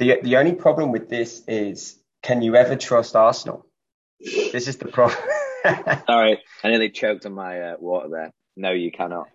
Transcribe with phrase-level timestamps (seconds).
[0.00, 3.66] the the only problem with this is, can you ever trust Arsenal?
[4.18, 5.18] This is the problem.
[6.06, 8.32] Sorry, I nearly choked on my uh, water there.
[8.56, 9.28] No, you cannot.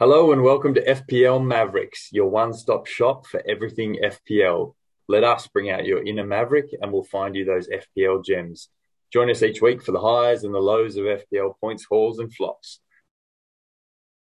[0.00, 4.74] Hello and welcome to FPL Mavericks, your one stop shop for everything FPL.
[5.12, 8.70] Let us bring out your inner Maverick and we'll find you those FPL gems.
[9.12, 12.32] Join us each week for the highs and the lows of FPL points, hauls, and
[12.32, 12.80] flops.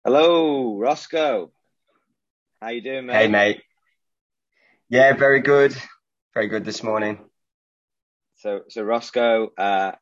[0.05, 1.51] Hello, Roscoe.
[2.61, 3.15] How you doing, mate?
[3.15, 3.63] Hey, mate.
[4.91, 5.75] Yeah, very good.
[6.35, 7.21] Very good this morning.
[8.35, 9.93] So, so Roscoe, uh,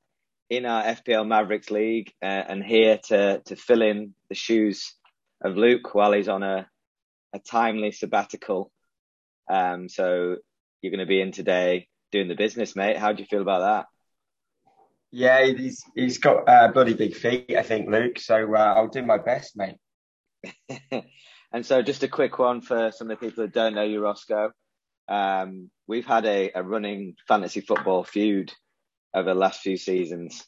[0.50, 4.92] in our FPL Mavericks League, uh, and here to to fill in the shoes
[5.40, 6.68] of Luke while he's on a,
[7.32, 8.72] a timely sabbatical.
[9.48, 10.38] Um, so
[10.84, 12.98] you're going to be in today doing the business, mate.
[12.98, 13.86] How do you feel about that?
[15.10, 18.18] Yeah, he's he's got uh, bloody big feet, I think, Luke.
[18.18, 19.76] So uh, I'll do my best, mate.
[21.52, 24.02] and so, just a quick one for some of the people that don't know you,
[24.02, 24.50] Roscoe.
[25.08, 28.52] Um, we've had a, a, running fantasy football feud
[29.14, 30.44] over the last few seasons,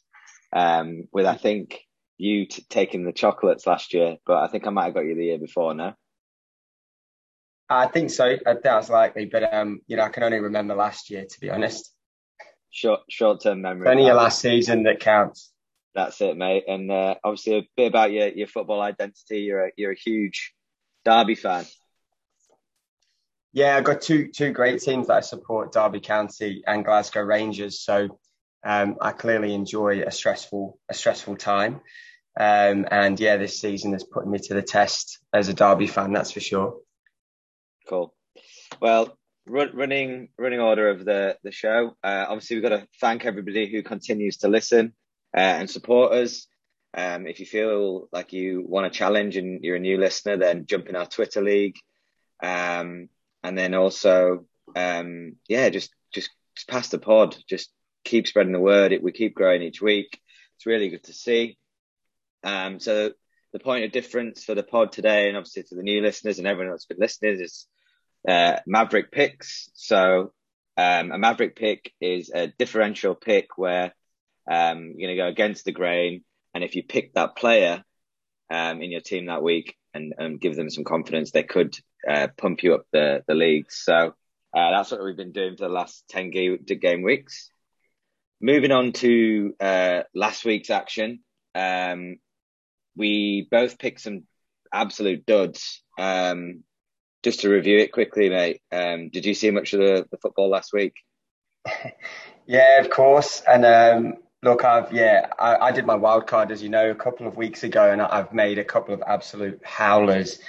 [0.55, 1.79] um, with I think
[2.17, 5.15] you t- taking the chocolates last year, but I think I might have got you
[5.15, 5.93] the year before, no?
[7.69, 8.37] I think so.
[8.63, 11.93] That's likely, but um, you know, I can only remember last year to be honest.
[12.69, 13.87] Short short term memory.
[13.87, 15.51] It's only your last season that counts.
[15.95, 16.65] That's it, mate.
[16.67, 19.39] And uh, obviously a bit about your your football identity.
[19.39, 20.53] You're a you're a huge
[21.03, 21.65] Derby fan.
[23.51, 27.81] Yeah, I've got two two great teams that I support: Derby County and Glasgow Rangers.
[27.81, 28.19] So
[28.65, 31.81] um, I clearly enjoy a stressful a stressful time.
[32.39, 36.13] Um, and yeah, this season has put me to the test as a Derby fan,
[36.13, 36.77] that's for sure.
[37.87, 38.13] Cool.
[38.81, 41.95] Well, run, running running order of the the show.
[42.03, 44.93] Uh, obviously, we've got to thank everybody who continues to listen
[45.35, 46.47] uh, and support us.
[46.93, 50.65] Um, if you feel like you want a challenge and you're a new listener, then
[50.65, 51.75] jump in our Twitter league.
[52.41, 53.09] Um,
[53.43, 54.45] and then also,
[54.75, 56.31] um, yeah, just, just
[56.67, 57.37] pass the pod.
[57.47, 57.69] Just
[58.03, 58.93] keep spreading the word.
[58.93, 60.19] It, we keep growing each week.
[60.55, 61.57] It's really good to see.
[62.43, 63.11] Um, so
[63.53, 66.47] the point of difference for the pod today, and obviously to the new listeners and
[66.47, 67.67] everyone that's been listening, is
[68.27, 69.69] uh, Maverick picks.
[69.73, 70.31] So
[70.77, 73.93] um, a Maverick pick is a differential pick where
[74.49, 76.23] um, you're going to go against the grain,
[76.53, 77.83] and if you pick that player
[78.49, 81.75] um, in your team that week and, and, give them some confidence, they could
[82.07, 83.71] uh, pump you up the the league.
[83.71, 84.13] So
[84.55, 87.49] uh, that's what we've been doing for the last ten game, game weeks.
[88.39, 91.19] Moving on to uh, last week's action.
[91.55, 92.17] Um,
[92.95, 94.23] we both picked some
[94.71, 95.81] absolute duds.
[95.97, 96.63] Um,
[97.27, 98.61] just to review it quickly, mate.
[98.71, 100.93] Um, did you see much of the, the football last week?
[102.47, 103.43] yeah, of course.
[103.45, 106.95] And um, look, I've yeah, I, I, did my wild card as you know a
[106.95, 110.39] couple of weeks ago, and I've made a couple of absolute howlers.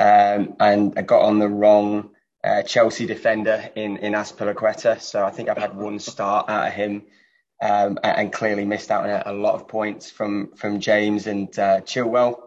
[0.00, 5.30] Um, and I got on the wrong uh, Chelsea defender in in Azpilicueta, so I
[5.30, 7.02] think I've had one start out of him
[7.60, 11.46] um, and clearly missed out on a, a, lot of points from from James and
[11.58, 12.40] uh, Chilwell,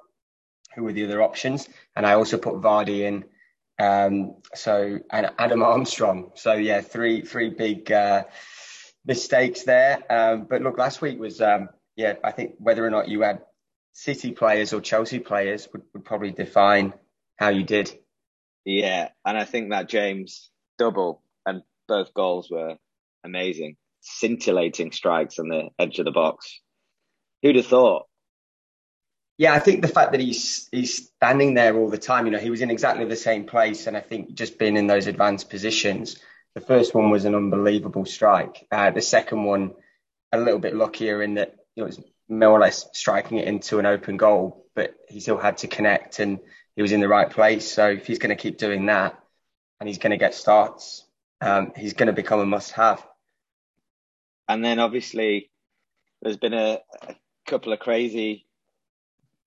[0.73, 1.69] who were the other options.
[1.95, 3.25] And I also put Vardy in,
[3.79, 6.31] um, so and Adam Armstrong.
[6.35, 8.23] So yeah, three three big uh,
[9.05, 10.03] mistakes there.
[10.09, 13.41] Um, but look, last week was um, yeah, I think whether or not you had
[13.93, 16.93] City players or Chelsea players would, would probably define
[17.37, 17.97] how you did.
[18.65, 22.77] Yeah, and I think that James double and both goals were
[23.23, 26.61] amazing scintillating strikes on the edge of the box.
[27.41, 28.05] Who'd have thought?
[29.37, 32.39] Yeah, I think the fact that he's he's standing there all the time, you know,
[32.39, 35.49] he was in exactly the same place, and I think just being in those advanced
[35.49, 36.17] positions.
[36.53, 38.65] The first one was an unbelievable strike.
[38.71, 39.73] Uh, the second one,
[40.31, 43.47] a little bit luckier in that you know, it was more or less striking it
[43.47, 46.39] into an open goal, but he still had to connect and
[46.75, 47.69] he was in the right place.
[47.69, 49.19] So if he's going to keep doing that
[49.79, 51.05] and he's going to get starts,
[51.41, 53.05] um, he's going to become a must-have.
[54.47, 55.51] And then obviously
[56.21, 57.15] there's been a, a
[57.45, 58.44] couple of crazy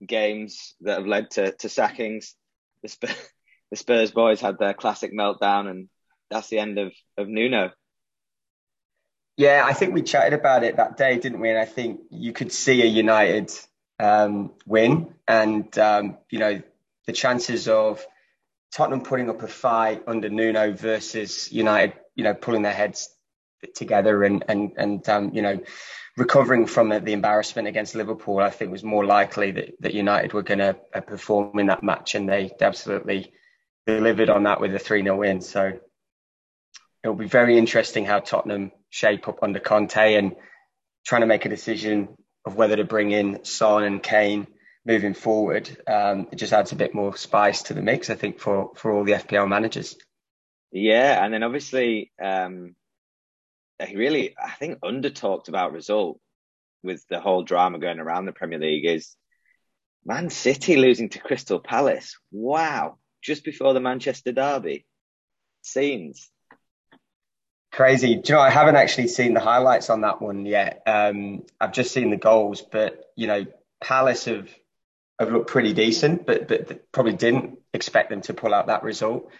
[0.04, 2.34] games that have led to, to sackings.
[2.82, 3.30] The Spurs,
[3.70, 5.88] the Spurs boys had their classic meltdown, and
[6.30, 7.72] that's the end of, of Nuno.
[9.36, 11.50] Yeah, I think we chatted about it that day, didn't we?
[11.50, 13.52] And I think you could see a United
[14.00, 16.60] um, win, and um, you know
[17.06, 18.04] the chances of
[18.72, 23.14] Tottenham putting up a fight under Nuno versus United, you know, pulling their heads
[23.74, 25.60] together and and and um, you know
[26.18, 30.32] recovering from the embarrassment against Liverpool, I think it was more likely that, that United
[30.32, 33.32] were going to uh, perform in that match, and they absolutely
[33.86, 35.40] delivered on that with a 3 0 win.
[35.40, 35.82] So it
[37.02, 40.36] it'll be very interesting how Tottenham shape up under Conte and
[41.06, 42.08] trying to make a decision
[42.44, 44.46] of whether to bring in Son and Kane
[44.84, 45.70] moving forward.
[45.86, 48.92] Um, it just adds a bit more spice to the mix, I think, for for
[48.92, 49.96] all the FPL managers.
[50.70, 52.74] Yeah, and then obviously, um,
[53.94, 56.20] really, I think, under talked about result
[56.82, 59.16] with the whole drama going around the Premier League is
[60.04, 62.16] Man City losing to Crystal Palace.
[62.30, 62.98] Wow.
[63.22, 64.86] Just before the Manchester Derby.
[65.62, 66.30] Scenes.
[67.72, 68.14] Crazy.
[68.14, 70.82] Do you know, I haven't actually seen the highlights on that one yet.
[70.86, 73.44] Um, I've just seen the goals, but, you know,
[73.82, 74.48] Palace have,
[75.20, 79.30] have looked pretty decent, but, but probably didn't expect them to pull out that result.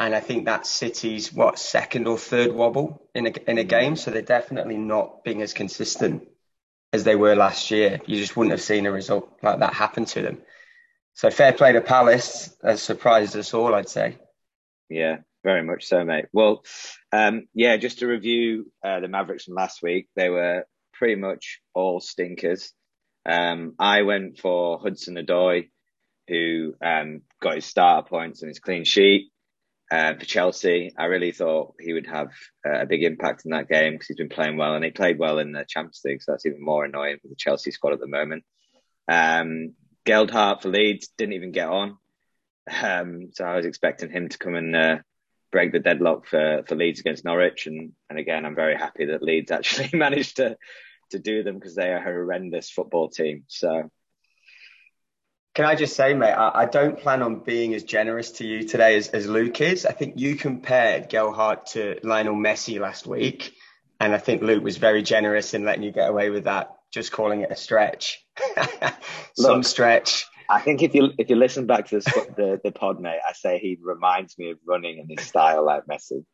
[0.00, 3.96] And I think that's City's, what, second or third wobble in a, in a game.
[3.96, 6.26] So they're definitely not being as consistent
[6.90, 8.00] as they were last year.
[8.06, 10.38] You just wouldn't have seen a result like that happen to them.
[11.12, 14.16] So fair play to Palace has surprised us all, I'd say.
[14.88, 16.28] Yeah, very much so, mate.
[16.32, 16.64] Well,
[17.12, 20.64] um, yeah, just to review uh, the Mavericks from last week, they were
[20.94, 22.72] pretty much all stinkers.
[23.26, 25.68] Um, I went for Hudson Odoi,
[26.26, 29.30] who um, got his starter points and his clean sheet.
[29.90, 32.28] Uh, for Chelsea, I really thought he would have
[32.64, 35.18] uh, a big impact in that game because he's been playing well and he played
[35.18, 36.22] well in the Champions League.
[36.22, 38.44] So that's even more annoying for the Chelsea squad at the moment.
[39.08, 41.98] Um, Gelhardt for Leeds didn't even get on.
[42.70, 44.98] Um, so I was expecting him to come and uh,
[45.50, 47.66] break the deadlock for, for Leeds against Norwich.
[47.66, 50.56] And, and again, I'm very happy that Leeds actually managed to,
[51.10, 53.44] to do them because they are a horrendous football team.
[53.48, 53.90] So
[55.54, 58.62] can I just say, mate, I, I, don't plan on being as generous to you
[58.66, 59.84] today as, as Luke is.
[59.84, 63.54] I think you compared Gelhardt to Lionel Messi last week,
[63.98, 67.10] and I think Luke was very generous in letting you get away with that, just
[67.10, 68.24] calling it a stretch.
[69.36, 70.26] Some Look, stretch.
[70.48, 73.32] I think if you if you listen back to the, the, the pod, mate, I
[73.32, 76.24] say he reminds me of running in his style like Messi.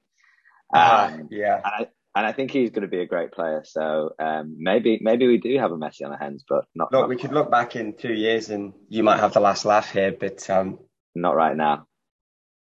[0.75, 1.57] Uh, um, uh, yeah.
[1.57, 1.87] And I,
[2.17, 3.63] and I think he's going to be a great player.
[3.67, 6.91] So um, maybe maybe we do have a Messi on our hands, but not.
[6.91, 9.67] Look, not we could look back in two years and you might have the last
[9.67, 10.79] laugh here, but um,
[11.15, 11.87] not right now.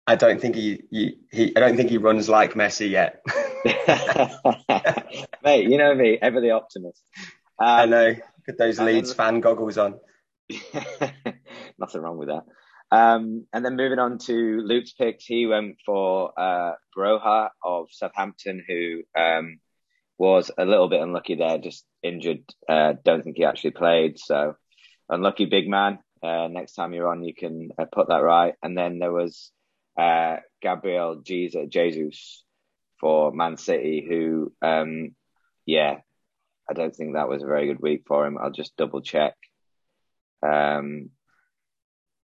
[0.08, 3.22] I don't think he, he, he I don't think he runs like Messi yet.
[5.44, 7.02] Mate, you know me, ever the optimist.
[7.58, 8.14] Um, I know.
[8.44, 10.00] Put those Leeds then, fan goggles on.
[11.78, 12.42] Nothing wrong with that.
[12.94, 18.62] Um, and then moving on to Luke's picks, he went for uh, Broja of Southampton,
[18.69, 19.58] who um,
[20.17, 22.44] was a little bit unlucky there, just injured.
[22.69, 24.55] Uh, don't think he actually played, so
[25.08, 25.99] unlucky big man.
[26.23, 28.55] Uh, next time you're on, you can uh, put that right.
[28.62, 29.50] And then there was
[29.99, 32.44] uh, Gabriel Jesus
[33.00, 35.17] for Man City, who, um,
[35.67, 35.96] yeah,
[36.70, 38.38] I don't think that was a very good week for him.
[38.38, 39.35] I'll just double check.
[40.46, 41.11] Um,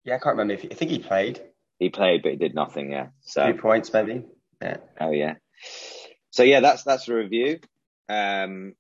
[0.03, 1.41] yeah, I can't remember if he, I think he played.
[1.79, 2.91] He played, but he did nothing.
[2.91, 4.25] Yeah, so two points maybe.
[4.61, 4.77] Yeah.
[4.99, 5.35] Oh yeah.
[6.31, 7.59] So yeah, that's that's a review.
[8.07, 8.73] Um,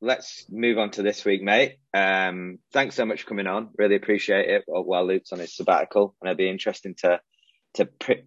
[0.00, 1.78] let's move on to this week, mate.
[1.94, 3.70] Um, thanks so much for coming on.
[3.78, 4.64] Really appreciate it.
[4.66, 7.20] While Luke's on his sabbatical, and it'd be interesting to
[7.74, 7.86] to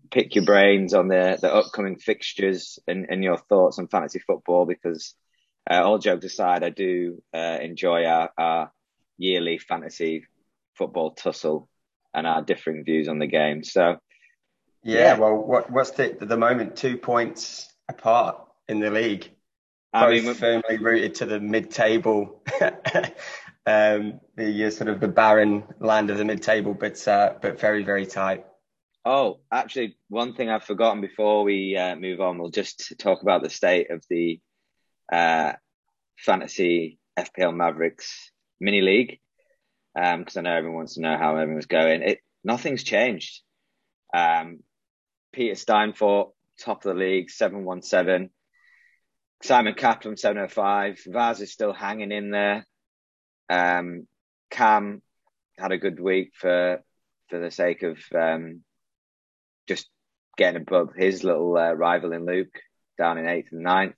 [0.09, 4.65] pick your brains on the the upcoming fixtures and, and your thoughts on fantasy football.
[4.65, 5.13] Because
[5.69, 8.71] uh, all jokes aside, I do uh, enjoy our, our
[9.17, 10.25] yearly fantasy
[10.77, 11.69] football tussle
[12.13, 13.63] and our differing views on the game.
[13.63, 13.97] So,
[14.83, 15.17] yeah, yeah.
[15.17, 16.75] well, what, what's the the moment?
[16.75, 19.31] Two points apart in the league.
[19.93, 22.43] I Both mean, firmly rooted to the mid-table,
[23.65, 27.83] um, the uh, sort of the barren land of the mid-table, but uh, but very
[27.83, 28.45] very tight.
[29.05, 33.43] Oh, actually, one thing I've forgotten before we uh, move on, we'll just talk about
[33.43, 34.41] the state of the
[35.13, 35.53] uh,
[36.17, 39.19] fantasy FPL Mavericks mini league
[39.95, 42.01] because um, I know everyone wants to know how everyone's going.
[42.01, 43.41] It nothing's changed.
[44.13, 44.59] Um,
[45.31, 48.29] Peter Steinfort, top of the league, seven one seven.
[49.41, 50.99] Simon Kaplan, seven oh five.
[51.07, 52.65] Vaz is still hanging in there.
[53.49, 54.07] Um,
[54.49, 55.01] Cam
[55.57, 56.83] had a good week for
[57.29, 58.61] for the sake of um,
[59.67, 59.87] just
[60.37, 62.59] getting above his little uh, rival in Luke
[62.97, 63.95] down in eighth and ninth.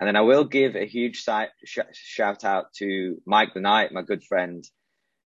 [0.00, 1.24] And then I will give a huge
[1.64, 4.64] sh- shout out to Mike the Knight, my good friend,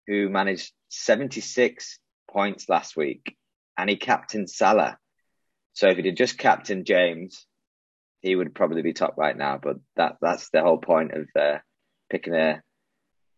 [0.06, 1.98] who managed 76
[2.30, 3.36] points last week
[3.76, 4.98] and he captained Salah.
[5.72, 7.46] So if he did just captain James,
[8.20, 9.58] he would probably be top right now.
[9.62, 11.58] But that that's the whole point of uh,
[12.10, 12.62] picking a,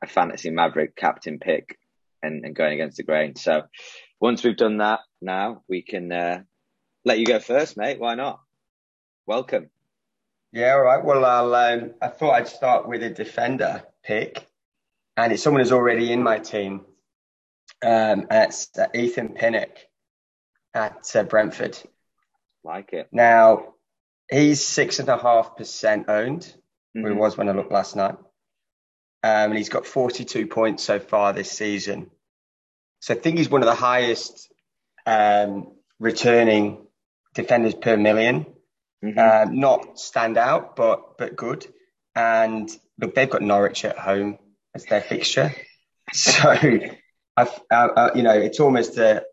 [0.02, 1.78] a fantasy maverick captain pick
[2.22, 3.36] and, and going against the grain.
[3.36, 3.62] So
[4.20, 6.42] once we've done that, now we can uh,
[7.04, 7.98] let you go first, mate.
[7.98, 8.40] Why not?
[9.26, 9.70] Welcome.
[10.52, 11.04] Yeah, all right.
[11.04, 14.46] Well, I'll, um, I thought I'd start with a defender pick
[15.16, 16.84] and it's someone who's already in my team.
[17.84, 19.76] Um, and it's uh, Ethan Pinnock
[20.74, 21.78] at uh, Brentford.
[22.64, 23.08] Like it.
[23.12, 23.74] Now,
[24.30, 26.42] He's six and a half percent owned.
[26.96, 27.06] Mm-hmm.
[27.06, 28.16] It was when I looked last night.
[29.22, 32.10] Um, and he's got 42 points so far this season.
[33.00, 34.52] So I think he's one of the highest
[35.04, 36.86] um, returning
[37.34, 38.46] defenders per 1000000
[39.04, 39.18] mm-hmm.
[39.18, 41.66] uh, not stand out, but but good.
[42.14, 42.70] And
[43.00, 44.38] look, they've got Norwich at home
[44.76, 45.52] as their fixture.
[46.12, 46.56] So,
[47.36, 49.24] I've, uh, uh, you know, it's almost a,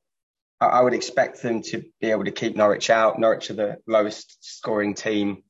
[0.60, 3.20] I would expect them to be able to keep Norwich out.
[3.20, 5.44] Norwich are the lowest scoring team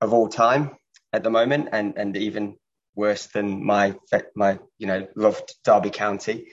[0.00, 0.70] of all time
[1.12, 2.56] at the moment, and and even
[2.94, 3.94] worse than my
[4.34, 6.46] my you know loved Derby County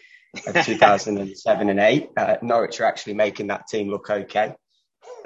[0.45, 2.09] of 2007 and 8.
[2.17, 4.55] Uh, Norwich are actually making that team look okay.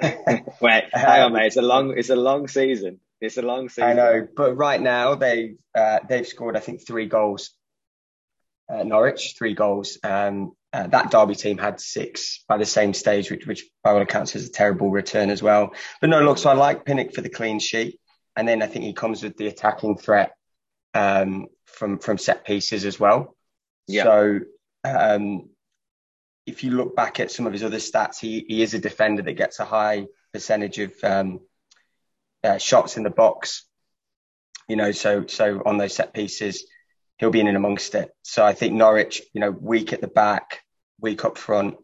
[0.00, 1.46] Wait, hang on, mate.
[1.46, 3.00] It's a long it's a long season.
[3.20, 3.90] It's a long season.
[3.90, 7.50] I know, but right now they uh, they've scored I think three goals.
[8.68, 9.98] Uh, Norwich three goals.
[10.02, 14.02] Um, uh, that Derby team had six by the same stage, which, which by all
[14.02, 15.72] accounts is a terrible return as well.
[16.00, 17.98] But no, look, so I like Pinnock for the clean sheet,
[18.36, 20.32] and then I think he comes with the attacking threat
[20.92, 23.36] um, from from set pieces as well.
[23.88, 24.02] Yeah.
[24.02, 24.40] So
[24.84, 25.48] um,
[26.46, 29.22] if you look back at some of his other stats, he, he is a defender
[29.22, 31.40] that gets a high percentage of um,
[32.46, 33.66] uh, shots in the box.
[34.68, 36.66] You know, so so on those set pieces,
[37.18, 38.10] he'll be in and amongst it.
[38.22, 40.62] So I think Norwich, you know, weak at the back,
[41.00, 41.76] weak up front.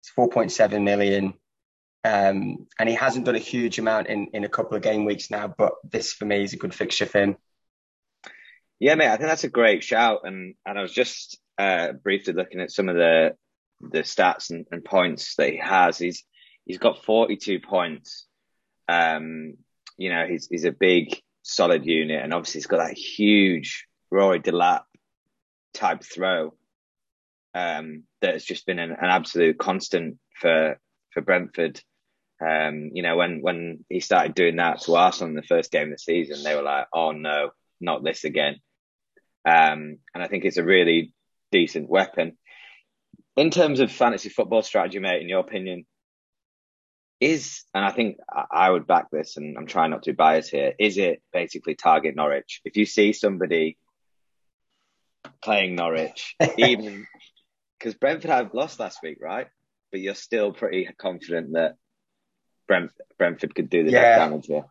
[0.00, 1.34] It's 4.7 million.
[2.04, 5.30] Um, and he hasn't done a huge amount in, in a couple of game weeks
[5.30, 7.36] now, but this for me is a good fixture for him.
[8.80, 10.22] Yeah, mate, I think that's a great shout.
[10.24, 13.36] And, and I was just uh, briefly looking at some of the
[13.80, 15.98] the stats and, and, points that he has.
[15.98, 16.24] He's
[16.64, 18.26] he's got 42 points.
[18.88, 19.54] Um,
[19.96, 24.40] you know, he's he's a big, solid unit, and obviously he's got that huge Rory
[24.40, 24.82] Delap
[25.74, 26.54] type throw
[27.54, 30.78] um, that has just been an, an, absolute constant for
[31.10, 31.80] for Brentford.
[32.40, 35.88] Um, you know, when when he started doing that to Arsenal in the first game
[35.88, 38.56] of the season, they were like, "Oh no, not this again."
[39.44, 41.12] Um, and I think it's a really
[41.50, 42.38] decent weapon.
[43.36, 45.86] In terms of fantasy football strategy, mate, in your opinion,
[47.22, 48.18] is and I think
[48.50, 50.74] I would back this, and I'm trying not to bias here.
[50.78, 52.60] Is it basically target Norwich?
[52.64, 53.78] If you see somebody
[55.40, 57.06] playing Norwich, even
[57.78, 59.46] because Brentford have lost last week, right?
[59.92, 61.76] But you're still pretty confident that
[62.66, 64.18] Brent, Brentford could do the yeah.
[64.18, 64.64] damage here.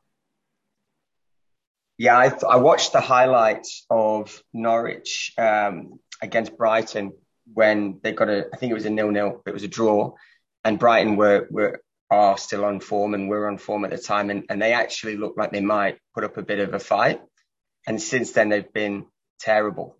[1.98, 7.13] Yeah, I, I, watched the highlights of Norwich um, against Brighton
[7.53, 10.15] when they got a, I think it was a nil-nil, it was a draw,
[10.63, 11.81] and Brighton were were
[12.12, 15.15] are still on form and were on form at the time, and, and they actually
[15.15, 17.22] looked like they might put up a bit of a fight.
[17.88, 19.06] And since then, they've been
[19.39, 19.98] terrible.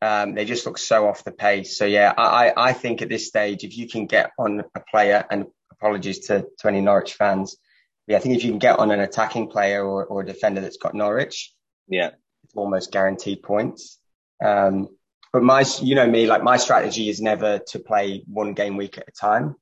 [0.00, 1.78] Um, they just look so off the pace.
[1.78, 5.24] So yeah, I, I think at this stage, if you can get on a player,
[5.30, 7.56] and apologies to, to any Norwich fans,
[8.06, 10.60] yeah, I think if you can get on an attacking player or, or a defender
[10.60, 11.52] that's got Norwich,
[11.88, 12.10] yeah,
[12.42, 13.98] it's almost guaranteed points.
[14.42, 14.88] Um,
[15.32, 18.98] but my, you know me, like my strategy is never to play one game week
[18.98, 19.56] at a time.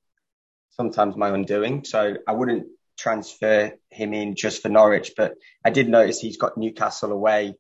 [0.72, 1.84] Sometimes my undoing.
[1.84, 2.66] So I wouldn't
[2.98, 7.54] transfer him in just for Norwich, but I did notice he's got Newcastle away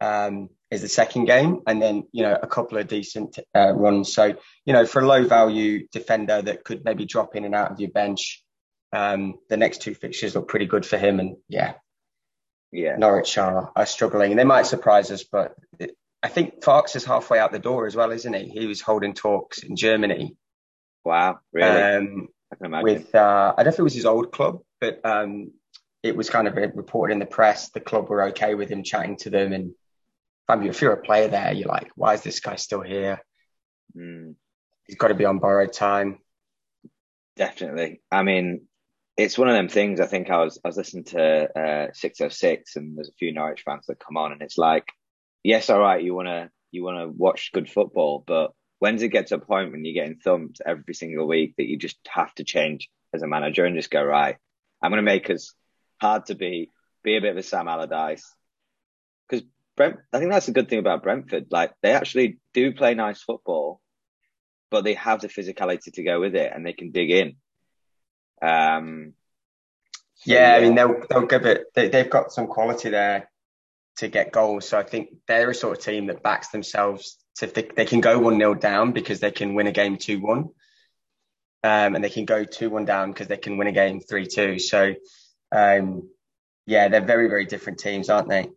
[0.00, 4.12] um, is the second game, and then you know a couple of decent uh, runs.
[4.12, 4.34] So
[4.64, 7.80] you know for a low value defender that could maybe drop in and out of
[7.80, 8.42] your bench,
[8.92, 11.20] um, the next two fixtures look pretty good for him.
[11.20, 11.74] And yeah,
[12.72, 16.94] yeah, Norwich are, are struggling, and they might surprise us, but it, I think Farke
[16.96, 18.48] is halfway out the door as well, isn't he?
[18.48, 20.36] He was holding talks in Germany.
[21.04, 21.82] Wow, really?
[21.82, 22.84] Um, I can imagine.
[22.84, 25.52] With uh, I don't know if it was his old club, but um,
[26.02, 27.70] it was kind of reported in the press.
[27.70, 29.74] The club were okay with him chatting to them and
[30.48, 33.22] I mean, if you're a player there, you're like, why is this guy still here?
[33.96, 34.34] Mm.
[34.86, 36.18] He's got to be on borrowed time.
[37.36, 38.02] Definitely.
[38.10, 38.66] I mean,
[39.16, 40.00] it's one of them things.
[40.00, 43.62] I think I was I was listening to uh, 606, and there's a few Norwich
[43.64, 44.84] fans that come on, and it's like,
[45.42, 48.52] yes, all right, you wanna you wanna watch good football, but
[48.84, 51.64] when does it get to a point when you're getting thumped every single week that
[51.64, 54.36] you just have to change as a manager and just go right?
[54.82, 55.54] I'm gonna make us
[56.02, 56.70] hard to beat,
[57.02, 58.30] be a bit of a Sam Allardyce,
[59.26, 59.42] Because
[59.74, 61.46] Brent, I think that's a good thing about Brentford.
[61.50, 63.80] Like they actually do play nice football,
[64.70, 67.36] but they have the physicality to go with it, and they can dig in.
[68.42, 69.14] Um,
[70.16, 71.68] so, yeah, yeah, I mean they'll they'll give it.
[71.74, 73.30] They, they've got some quality there
[73.96, 74.68] to get goals.
[74.68, 77.84] So I think they're a sort of team that backs themselves to if they, they
[77.84, 80.50] can go one 0 down because they can win a game two one,
[81.62, 84.26] um, and they can go two one down because they can win a game three
[84.26, 84.58] two.
[84.58, 84.94] So
[85.52, 86.08] um,
[86.66, 88.50] yeah, they're very very different teams, aren't they?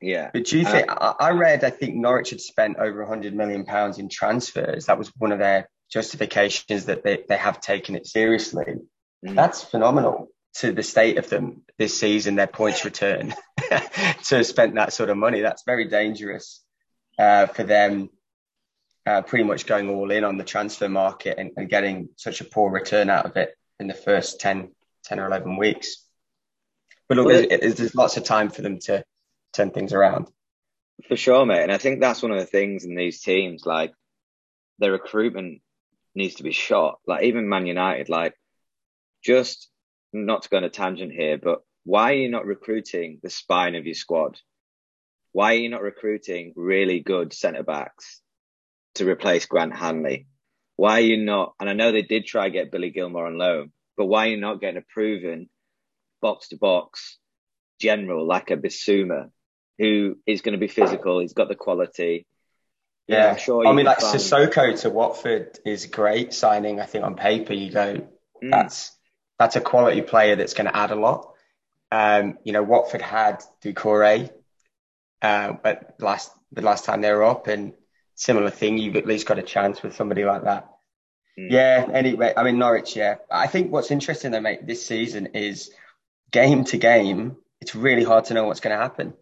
[0.00, 0.30] Yeah.
[0.32, 3.64] But do you think, uh, I read, I think Norwich had spent over 100 million
[3.64, 4.86] pounds in transfers.
[4.86, 8.64] That was one of their justifications that they, they have taken it seriously.
[9.26, 9.34] Mm.
[9.34, 13.34] That's phenomenal to the state of them this season, their points return,
[14.24, 15.40] to spent that sort of money.
[15.40, 16.62] That's very dangerous
[17.18, 18.10] uh, for them.
[19.06, 22.44] Uh, pretty much going all in on the transfer market and, and, getting such a
[22.44, 24.70] poor return out of it in the first 10,
[25.04, 26.04] 10 or 11 weeks.
[27.08, 29.02] But look, well, there's, there's lots of time for them to
[29.54, 30.28] turn things around.
[31.06, 31.62] For sure, mate.
[31.62, 33.94] And I think that's one of the things in these teams, like
[34.78, 35.62] their recruitment
[36.14, 36.98] needs to be shot.
[37.06, 38.34] Like even Man United, like
[39.24, 39.68] just
[40.12, 43.74] not to go on a tangent here, but why are you not recruiting the spine
[43.74, 44.38] of your squad?
[45.32, 48.20] Why are you not recruiting really good centre backs
[48.94, 50.26] to replace Grant Hanley?
[50.76, 51.54] Why are you not?
[51.60, 54.40] And I know they did try get Billy Gilmour on loan, but why are you
[54.40, 55.48] not getting a proven
[56.22, 57.18] box to box
[57.80, 59.30] general like a Bissouma
[59.78, 61.20] who is going to be physical?
[61.20, 62.26] He's got the quality.
[63.08, 63.66] Yeah, sure.
[63.66, 64.18] I mean, like find...
[64.18, 66.78] Sissoko to Watford is a great signing.
[66.78, 68.50] I think on paper, you go, mm.
[68.50, 68.92] that's
[69.38, 71.32] that's a quality player that's going to add a lot.
[71.90, 74.30] Um, you know, Watford had Doucouré,
[75.22, 77.74] uh, but last the last time they were up, and
[78.14, 80.68] similar thing, you've at least got a chance with somebody like that.
[81.38, 81.50] Mm.
[81.50, 81.86] Yeah.
[81.92, 82.96] Anyway, I mean Norwich.
[82.96, 85.70] Yeah, I think what's interesting though, mate, this season is
[86.30, 87.36] game to game.
[87.60, 89.14] It's really hard to know what's going to happen.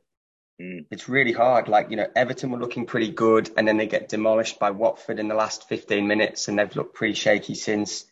[0.61, 0.87] Mm.
[0.91, 1.69] It's really hard.
[1.69, 5.19] Like, you know, Everton were looking pretty good and then they get demolished by Watford
[5.19, 8.05] in the last 15 minutes and they've looked pretty shaky since.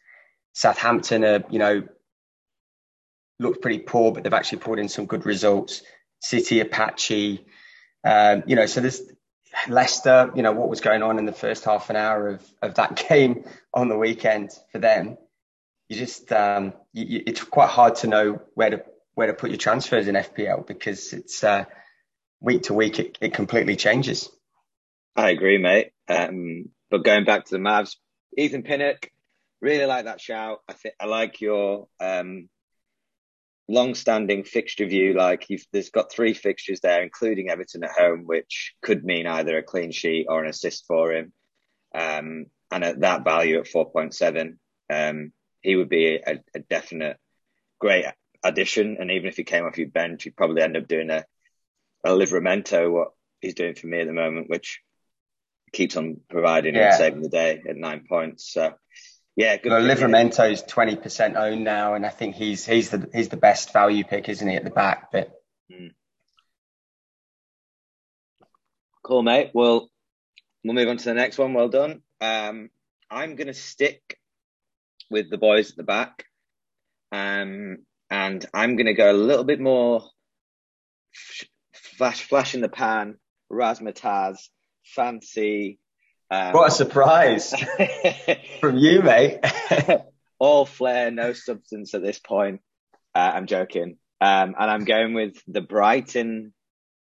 [0.53, 1.83] Southampton are, you know,
[3.41, 5.83] looked pretty poor, but they've actually pulled in some good results.
[6.21, 7.45] City, Apache,
[8.05, 9.03] um, you know, so there's
[9.69, 12.75] Leicester, you know, what was going on in the first half an hour of, of
[12.75, 15.17] that game on the weekend for them.
[15.89, 18.85] You just, um, you, you, it's quite hard to know where to,
[19.15, 21.65] where to put your transfers in FPL because it's, uh,
[22.41, 24.31] week to week, it, it completely changes.
[25.17, 25.93] I agree, mate.
[26.09, 27.97] Um, but going back to the Mavs,
[28.37, 29.11] Ethan Pinnock,
[29.61, 30.61] really like that shout.
[30.69, 32.49] I think I like your um,
[33.69, 35.15] long-standing fixture view.
[35.15, 39.57] Like you've, there's got three fixtures there, including Everton at home, which could mean either
[39.59, 41.33] a clean sheet or an assist for him.
[41.95, 44.57] Um, and at that value at 4.7,
[44.93, 47.19] um, he would be a, a, definite
[47.79, 48.05] great
[48.43, 48.97] addition.
[48.99, 51.25] And even if he came off your bench, you'd probably end up doing a
[52.05, 53.09] a Livramento what
[53.41, 54.81] he's doing for me at the moment, which
[55.73, 56.89] keeps on providing yeah.
[56.89, 58.53] and saving the day at nine points.
[58.53, 58.75] So
[59.37, 59.73] yeah, good.
[59.73, 63.37] Well, Livramento is twenty percent owned now, and I think he's he's the he's the
[63.37, 65.11] best value pick, isn't he, at the back?
[65.11, 65.33] But
[65.71, 65.93] mm.
[69.03, 69.51] cool, mate.
[69.53, 69.91] Well,
[70.63, 71.53] we'll move on to the next one.
[71.53, 72.03] Well done.
[72.21, 72.71] Um,
[73.11, 74.19] I'm going to stick
[75.11, 76.25] with the boys at the back,
[77.11, 77.79] um,
[78.11, 80.05] and I'm going to go a little bit more
[81.73, 83.17] flash, flash in the pan,
[83.51, 84.49] razzmatazz,
[84.85, 85.79] fancy.
[86.31, 87.55] Um, what a surprise
[88.61, 89.41] from you, mate.
[90.39, 92.61] all flair, no substance at this point.
[93.15, 93.99] Uh, I'm joking.
[94.21, 96.53] Um, and I'm going with the Brighton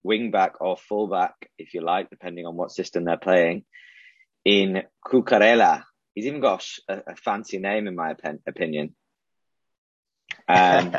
[0.05, 3.65] wingback or fullback, if you like, depending on what system they're playing,
[4.45, 5.83] in Cucurella.
[6.15, 8.95] He's even got a, a fancy name, in my op- opinion.
[10.47, 10.95] Um,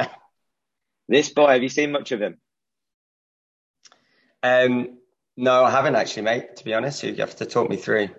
[1.09, 2.39] this boy, have you seen much of him?
[4.43, 5.00] Um,
[5.41, 6.57] no, I haven't actually, mate.
[6.57, 8.11] To be honest, you have to talk me through.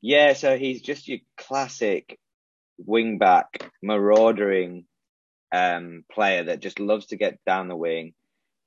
[0.00, 2.18] Yeah, so he's just your classic
[2.84, 4.84] wingback, maraudering
[5.52, 8.14] um, player that just loves to get down the wing,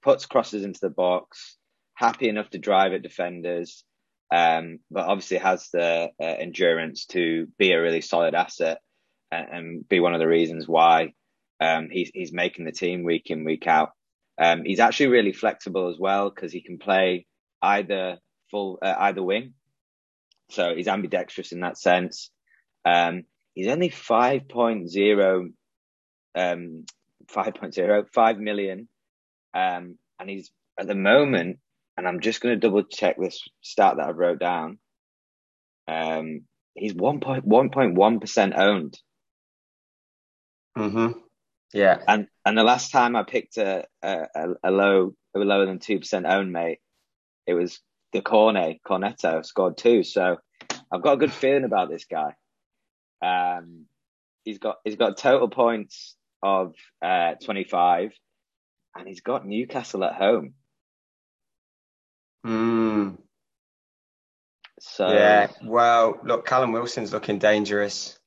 [0.02, 1.58] puts crosses into the box,
[1.96, 3.84] happy enough to drive at defenders,
[4.34, 8.80] um, but obviously has the uh, endurance to be a really solid asset
[9.34, 11.12] and, and be one of the reasons why
[11.60, 13.90] um, he's he's making the team week in week out.
[14.42, 17.26] Um, he's actually really flexible as well because he can play
[17.62, 18.18] either
[18.52, 19.54] full, uh, either wing.
[20.50, 22.30] So he's ambidextrous in that sense.
[22.86, 25.54] Um, he's only 5.0,
[26.36, 26.86] um,
[27.28, 28.88] 5.0, 5 million.
[29.54, 31.60] Um, and he's at the moment,
[31.98, 34.80] and I'm just going to double check this stat that I wrote down.
[35.88, 36.42] Um,
[36.74, 39.00] he's 1.1% owned.
[40.78, 41.20] Mm-hmm.
[41.74, 42.00] Yeah.
[42.08, 44.28] And and the last time I picked a a,
[44.64, 46.80] a low a lower than two percent own mate,
[47.48, 47.80] it was
[48.14, 50.04] the Cornet Cornetto scored two.
[50.04, 50.38] So
[50.92, 52.34] I've got a good feeling about this guy.
[53.22, 53.86] Um,
[54.44, 58.12] he's got he's got total points of uh, twenty five,
[58.96, 60.54] and he's got Newcastle at home.
[62.44, 63.10] Hmm.
[64.80, 68.18] So yeah, well, look, Callum Wilson's looking dangerous.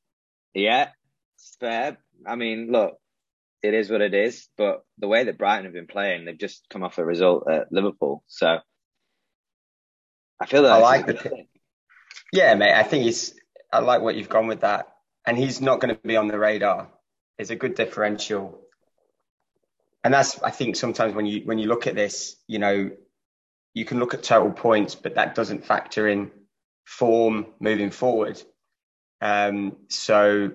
[0.54, 0.88] Yeah,
[1.36, 1.98] it's fair.
[2.26, 2.98] I mean, look,
[3.62, 4.48] it is what it is.
[4.56, 7.70] But the way that Brighton have been playing, they've just come off a result at
[7.70, 8.24] Liverpool.
[8.26, 8.58] So
[10.40, 11.46] I feel that I like the.
[12.32, 12.74] Yeah, mate.
[12.74, 13.34] I think he's.
[13.72, 14.88] I like what you've gone with that,
[15.26, 16.88] and he's not going to be on the radar.
[17.38, 18.60] It's a good differential.
[20.04, 22.90] and that's I think sometimes when you when you look at this, you know,
[23.74, 26.30] you can look at total points, but that doesn't factor in
[26.84, 28.42] form moving forward.
[29.20, 30.50] Um, so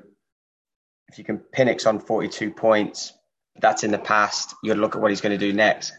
[1.10, 3.14] if you can Pinnock's on 42 points,
[3.60, 4.56] that's in the past.
[4.64, 5.94] You'd look at what he's going to do next.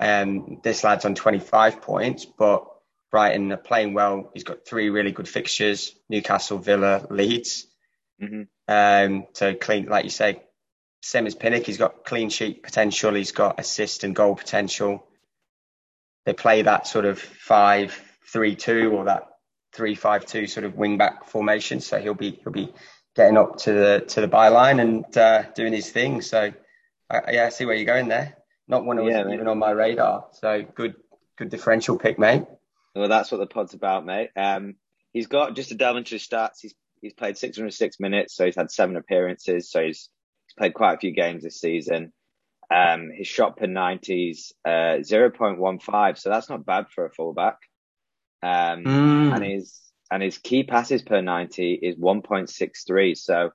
[0.00, 2.66] Um, this lad's on 25 points, but
[3.10, 4.30] Brighton are playing well.
[4.32, 7.66] He's got three really good fixtures: Newcastle, Villa, Leeds.
[8.22, 8.42] Mm-hmm.
[8.68, 10.42] Um, so clean, like you say,
[11.02, 11.64] same as Pinnock.
[11.64, 13.14] He's got clean sheet potential.
[13.14, 15.06] He's got assist and goal potential.
[16.24, 19.28] They play that sort of five-three-two or that
[19.74, 21.80] three-five-two sort of wing back formation.
[21.80, 22.72] So he'll be he'll be
[23.16, 26.22] getting up to the to the byline and uh, doing his thing.
[26.22, 26.52] So
[27.10, 28.36] I, yeah, I see where you're going there.
[28.70, 30.26] Not one of yeah, even on my radar.
[30.32, 30.94] So good
[31.36, 32.44] good differential pick, mate.
[32.94, 34.30] Well, that's what the pod's about, mate.
[34.36, 34.76] Um,
[35.12, 36.60] he's got just to delve into his stats.
[36.62, 39.70] He's he's played 606 minutes, so he's had seven appearances.
[39.70, 40.08] So he's
[40.46, 42.12] he's played quite a few games this season.
[42.72, 47.56] Um, his shot per 90s uh, 0.15, so that's not bad for a fullback.
[48.42, 49.34] Um, mm.
[49.34, 49.80] and his
[50.12, 53.16] and his key passes per 90 is 1.63.
[53.16, 53.50] So,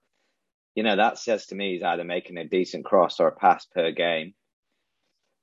[0.76, 3.66] you know, that says to me he's either making a decent cross or a pass
[3.66, 4.34] per game.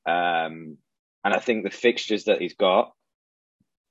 [0.07, 0.79] Um,
[1.25, 2.93] and I think the fixtures that he's got,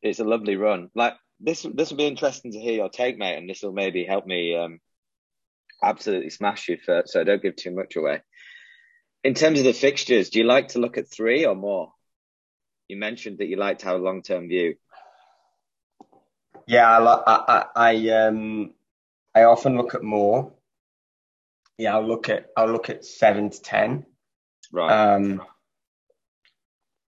[0.01, 0.89] it's a lovely run.
[0.95, 4.03] Like this, this will be interesting to hear your take, mate, and this will maybe
[4.03, 4.79] help me um,
[5.83, 6.77] absolutely smash you.
[6.83, 8.21] For, so don't give too much away.
[9.23, 11.93] In terms of the fixtures, do you like to look at three or more?
[12.87, 14.75] You mentioned that you like to have a long-term view.
[16.67, 18.73] Yeah, I, I, I, um,
[19.33, 20.53] I often look at more.
[21.77, 24.05] Yeah, I'll look at I'll look at seven to ten.
[24.71, 25.15] Right.
[25.15, 25.41] Um,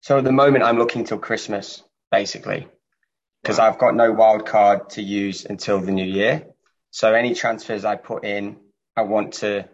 [0.02, 2.68] so at the moment, I'm looking till Christmas, basically
[3.42, 6.48] because I've got no wild card to use until the new year.
[6.92, 8.58] So any transfers I put in,
[8.96, 9.68] I want to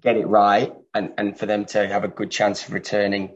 [0.00, 3.34] get it right and, and for them to have a good chance of returning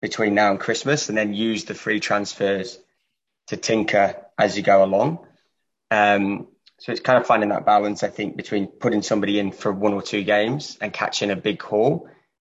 [0.00, 2.78] between now and Christmas and then use the free transfers
[3.48, 5.26] to tinker as you go along.
[5.90, 9.70] Um, so it's kind of finding that balance, I think, between putting somebody in for
[9.70, 12.08] one or two games and catching a big haul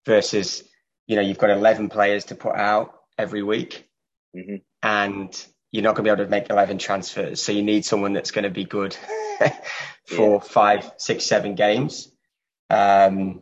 [0.06, 0.64] versus,
[1.08, 3.88] you know, you've got 11 players to put out every week.
[4.36, 4.56] Mm-hmm.
[4.82, 7.42] And you're not going to be able to make 11 transfers.
[7.42, 8.96] So you need someone that's going to be good
[10.06, 10.40] for yeah.
[10.40, 12.12] five, six, seven games.
[12.70, 13.42] Um,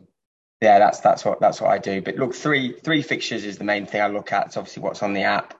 [0.60, 2.02] yeah, that's, that's what, that's what I do.
[2.02, 4.46] But look, three, three fixtures is the main thing I look at.
[4.46, 5.54] It's obviously what's on the app.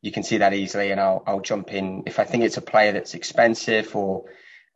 [0.00, 2.04] You can see that easily and I'll, I'll jump in.
[2.06, 4.24] If I think it's a player that's expensive or,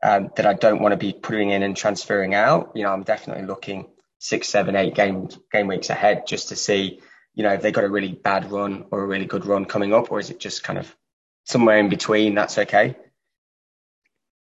[0.02, 3.02] um, that I don't want to be putting in and transferring out, you know, I'm
[3.02, 7.00] definitely looking six, seven, eight game, game weeks ahead just to see,
[7.38, 9.94] you know, if they got a really bad run or a really good run coming
[9.94, 10.92] up, or is it just kind of
[11.44, 12.96] somewhere in between, that's okay.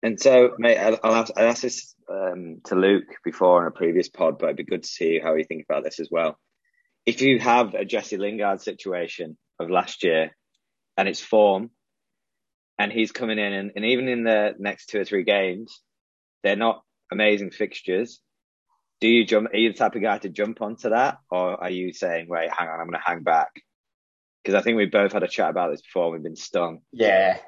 [0.02, 4.36] And so, mate, I'll, I'll ask, this um, to Luke before on a previous pod,
[4.36, 6.36] but it'd be good to see how you think about this as well.
[7.06, 10.32] If you have a Jesse Lingard situation of last year
[10.96, 11.70] and it's form,
[12.80, 15.80] and he's coming in, and, and even in the next two or three games,
[16.42, 18.20] they're not amazing fixtures.
[19.02, 19.52] Do you jump?
[19.52, 22.48] Are you the type of guy to jump onto that, or are you saying, "Wait,
[22.56, 23.50] hang on, I'm going to hang back"?
[24.40, 26.12] Because I think we both had a chat about this before.
[26.12, 26.82] We've been stung.
[26.92, 27.38] Yeah,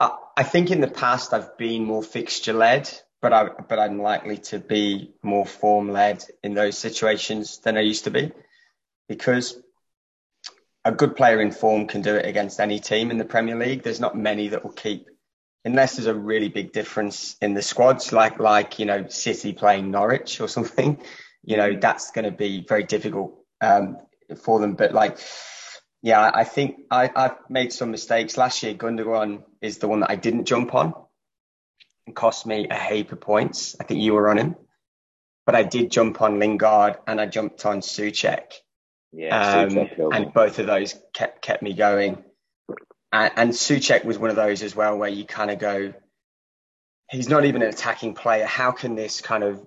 [0.00, 4.00] I, I think in the past I've been more fixture led, but I but I'm
[4.00, 8.32] likely to be more form led in those situations than I used to be,
[9.06, 9.60] because
[10.82, 13.82] a good player in form can do it against any team in the Premier League.
[13.82, 15.08] There's not many that will keep,
[15.64, 19.90] unless there's a really big difference in the squads, like like you know City playing
[19.90, 21.02] Norwich or something.
[21.44, 23.98] You know that's going to be very difficult um,
[24.42, 24.74] for them.
[24.74, 25.18] But like
[26.02, 28.36] yeah, I think I, I've made some mistakes.
[28.36, 30.94] Last year, Gundogan is the one that I didn't jump on.
[32.06, 33.76] It cost me a heap of points.
[33.80, 34.56] I think you were on him.
[35.46, 38.52] But I did jump on Lingard and I jumped on Soucek.
[39.12, 42.24] Yeah, um, and both of those kept kept me going.
[43.12, 45.92] And, and Soucek was one of those as well where you kind of go,
[47.10, 48.46] he's not even an attacking player.
[48.46, 49.64] How can this kind of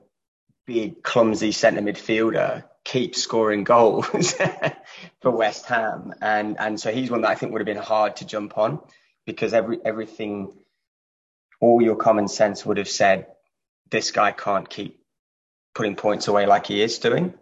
[0.66, 4.34] big, clumsy centre midfielder keep scoring goals
[5.22, 6.14] for West Ham.
[6.22, 8.80] And and so he's one that I think would have been hard to jump on
[9.26, 10.54] because every everything
[11.62, 13.28] all your common sense would have said
[13.90, 15.00] this guy can't keep
[15.74, 17.34] putting points away like he is doing.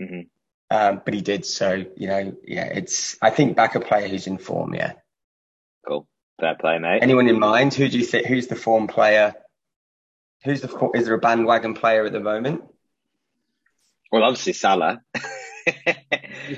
[0.00, 0.20] Mm-hmm.
[0.68, 1.44] Um, but he did.
[1.46, 4.74] So, you know, yeah, it's, I think back a player who's in form.
[4.74, 4.94] Yeah.
[5.86, 6.08] Cool.
[6.40, 7.02] Fair play, mate.
[7.02, 7.74] Anyone in mind?
[7.74, 9.34] Who do you think, who's the form player?
[10.44, 12.62] Who's the, is there a bandwagon player at the moment?
[14.12, 15.00] Well, obviously Salah.
[15.66, 15.96] yeah,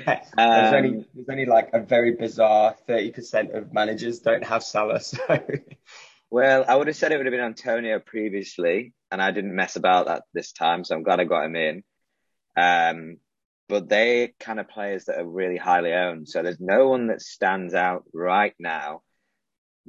[0.05, 4.99] there's, um, only, there's only like a very bizarre 30% of managers don't have Salah.
[5.09, 5.17] So.
[6.31, 9.77] Well, I would have said it would have been Antonio previously, and I didn't mess
[9.77, 11.83] about that this time, so I'm glad I got him in.
[12.55, 13.17] Um,
[13.67, 16.29] but they kind of players that are really highly owned.
[16.29, 19.01] So there's no one that stands out right now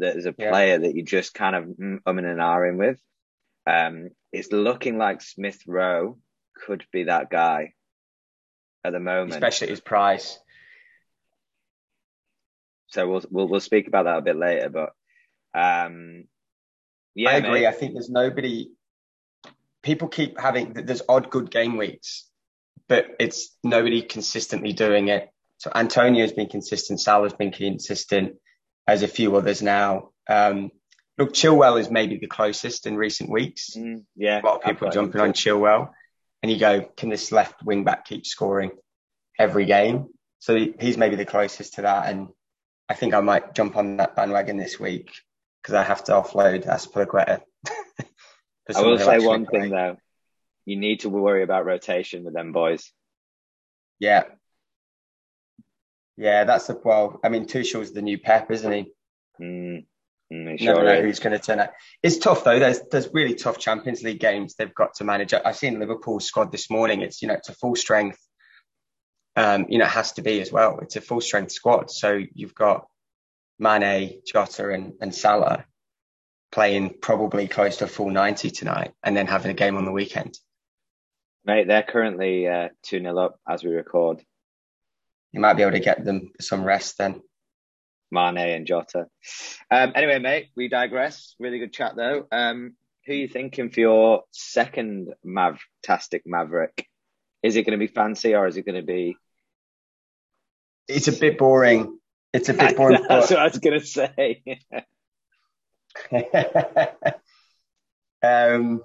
[0.00, 0.78] that is a player yeah.
[0.78, 2.98] that you just kind of um and ahhing with.
[3.66, 6.18] Um, it's looking like Smith Rowe
[6.54, 7.74] could be that guy
[8.84, 10.38] at the moment, especially his price.
[12.88, 14.90] So we'll we'll we'll speak about that a bit later, but
[15.54, 16.24] um,
[17.14, 17.60] yeah, I agree.
[17.60, 17.66] Mate.
[17.66, 18.70] I think there's nobody.
[19.82, 22.28] People keep having there's odd good game weeks,
[22.88, 25.30] but it's nobody consistently doing it.
[25.58, 28.36] So Antonio's been consistent, Salah's been consistent,
[28.90, 30.10] as a few others now.
[30.28, 30.70] Um,
[31.16, 33.76] look, Chilwell is maybe the closest in recent weeks.
[33.76, 35.90] Mm, yeah, a lot of people jumping on Chilwell,
[36.42, 38.72] and you go, can this left wing back keep scoring
[39.38, 40.08] every game?
[40.40, 42.28] So he's maybe the closest to that, and
[42.88, 45.12] I think I might jump on that bandwagon this week
[45.62, 47.40] because I have to offload Azpilicueta.
[48.74, 49.60] I will say one play.
[49.60, 49.96] thing though.
[50.64, 52.90] You need to worry about rotation with them boys.
[53.98, 54.24] Yeah.
[56.20, 57.18] Yeah, that's the well.
[57.24, 58.92] I mean, Tuchel's the new Pep, isn't he?
[59.40, 59.86] Mm,
[60.30, 61.70] mm, sure Never know who's going to turn out.
[62.02, 62.58] It's tough though.
[62.58, 65.32] There's there's really tough Champions League games they've got to manage.
[65.32, 67.00] I've seen Liverpool's squad this morning.
[67.00, 68.18] It's you know it's a full strength.
[69.34, 70.80] Um, you know, it has to be as well.
[70.82, 71.90] It's a full strength squad.
[71.90, 72.86] So you've got
[73.58, 75.64] Mane, Jota, and, and Salah
[76.52, 80.36] playing probably close to full 90 tonight and then having a game on the weekend.
[81.46, 84.22] Mate, they're currently uh, 2 0 up as we record.
[85.32, 87.22] You might be able to get them some rest then.
[88.10, 89.06] Mane and Jota.
[89.70, 91.34] Um, anyway, mate, we digress.
[91.38, 92.26] Really good chat though.
[92.32, 92.74] Um,
[93.06, 96.86] who are you thinking for your second Mav-tastic Maverick?
[97.42, 99.16] Is it going to be fancy or is it going to be?
[100.88, 101.98] It's a bit boring.
[102.32, 103.04] It's a bit boring.
[103.08, 104.42] That's what I was going to say.
[108.22, 108.82] um,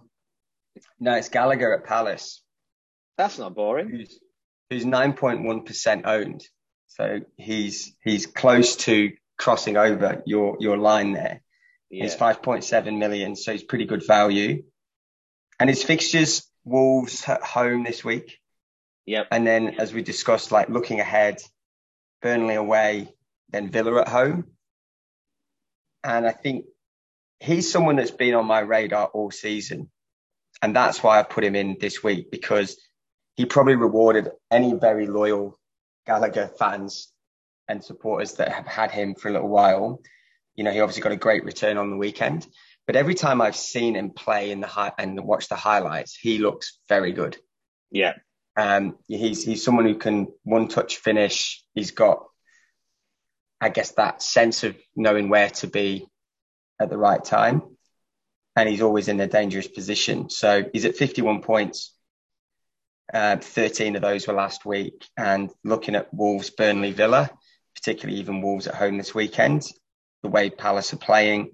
[1.00, 2.42] no, it's Gallagher at Palace.
[3.18, 3.90] That's not boring.
[3.90, 4.20] Who's,
[4.70, 6.44] who's 9.1% owned.
[6.88, 11.42] So he's he's close to crossing over your your line there.
[11.90, 12.04] Yeah.
[12.04, 14.64] He's 5.7 million, so he's pretty good value.
[15.60, 18.40] And his fixtures, Wolves at home this week.
[19.06, 19.28] Yep.
[19.32, 21.38] And then, as we discussed, like looking ahead,
[22.22, 23.14] Burnley away,
[23.50, 24.46] then Villa at home.
[26.04, 26.66] And I think
[27.40, 29.90] he's someone that's been on my radar all season.
[30.62, 32.78] And that's why I put him in this week because
[33.36, 35.60] he probably rewarded any very loyal
[36.06, 37.10] Gallagher fans
[37.68, 40.02] and supporters that have had him for a little while.
[40.56, 42.48] You know, he obviously got a great return on the weekend,
[42.88, 46.38] but every time I've seen him play in the high and watch the highlights, he
[46.38, 47.38] looks very good.
[47.92, 48.14] Yeah.
[48.56, 51.64] Um, he's he's someone who can one touch finish.
[51.74, 52.26] He's got,
[53.60, 56.08] I guess, that sense of knowing where to be
[56.80, 57.64] at the right time,
[58.56, 60.30] and he's always in a dangerous position.
[60.30, 61.95] So he's at 51 points.
[63.14, 67.30] Uh, 13 of those were last week, and looking at Wolves, Burnley, Villa,
[67.76, 69.64] particularly even Wolves at home this weekend,
[70.24, 71.52] the way Palace are playing,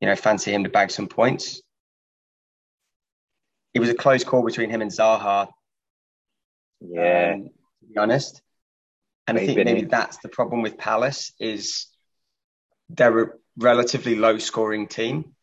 [0.00, 1.60] you know, fancy him to bag some points.
[3.74, 5.48] It was a close call between him and Zaha
[6.80, 7.32] yeah.
[7.34, 7.44] Um,
[7.80, 8.40] to be honest.
[9.26, 9.52] And maybe.
[9.52, 11.86] I think maybe that's the problem with Palace is
[12.88, 15.34] they're a relatively low scoring team.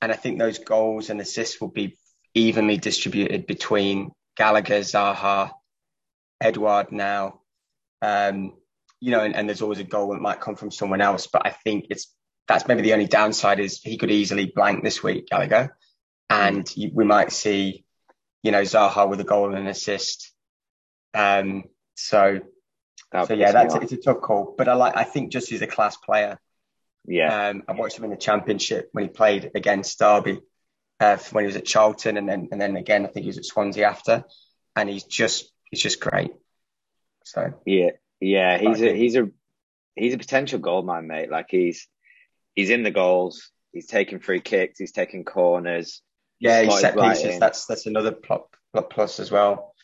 [0.00, 1.98] And I think those goals and assists will be
[2.34, 5.52] evenly distributed between Gallagher, Zaha,
[6.40, 7.40] Edouard now.
[8.02, 8.54] Um,
[9.00, 11.26] you know, and, and, there's always a goal that might come from someone else.
[11.26, 12.12] But I think it's
[12.48, 15.76] that's maybe the only downside is he could easily blank this week, Gallagher,
[16.28, 17.84] and you, we might see,
[18.42, 20.32] you know, Zaha with a goal and an assist,
[21.14, 22.40] um, so,
[23.12, 24.54] that so yeah, that's it's a tough call.
[24.56, 26.38] But I like, I think just he's a class player.
[27.06, 27.48] Yeah.
[27.48, 30.40] Um, I watched him in the championship when he played against Derby,
[31.00, 33.38] uh, when he was at Charlton, and then and then again, I think he was
[33.38, 34.24] at Swansea after,
[34.76, 36.32] and he's just he's just great.
[37.24, 39.28] So yeah, yeah, he's a he's a
[39.94, 41.30] he's a potential goalman, mate.
[41.30, 41.86] Like he's
[42.54, 46.02] he's in the goals, he's taking free kicks, he's taking corners.
[46.40, 47.34] Yeah, he's set right pieces.
[47.34, 47.40] In.
[47.40, 49.74] That's that's another plus as well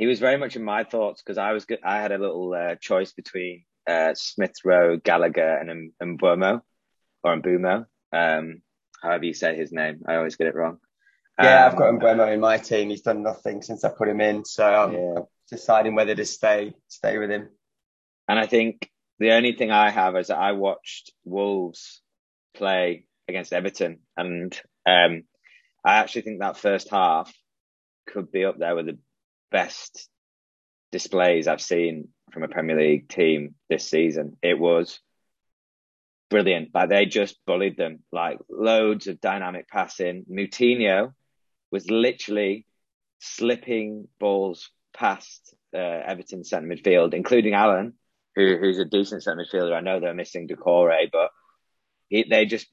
[0.00, 2.54] he was very much in my thoughts because I was good, I had a little
[2.54, 6.62] uh, choice between uh, Smith Rowe, Gallagher, and Mbeumo
[7.22, 8.62] or Mbeumo, um,
[9.02, 10.02] however you say his name.
[10.06, 10.78] I always get it wrong.
[11.40, 12.90] Yeah, um, I've got Mbeumo in my team.
[12.90, 15.14] He's done nothing since I put him in, so I'm, yeah.
[15.16, 17.48] I'm deciding whether to stay stay with him.
[18.28, 22.02] And I think the only thing I have is that I watched Wolves
[22.54, 25.22] play against Everton, and um,
[25.84, 27.32] I actually think that first half
[28.06, 28.98] could be up there with the
[29.50, 30.08] best
[30.92, 34.36] displays I've seen from a Premier League team this season.
[34.42, 35.00] It was
[36.30, 36.70] brilliant.
[36.72, 40.24] Like they just bullied them, like loads of dynamic passing.
[40.30, 41.12] Moutinho
[41.70, 42.66] was literally
[43.18, 47.94] slipping balls past uh, Everton centre midfield, including Allen,
[48.34, 49.74] who, who's a decent centre midfielder.
[49.74, 51.30] I know they're missing Doucouré, but
[52.08, 52.66] he, they just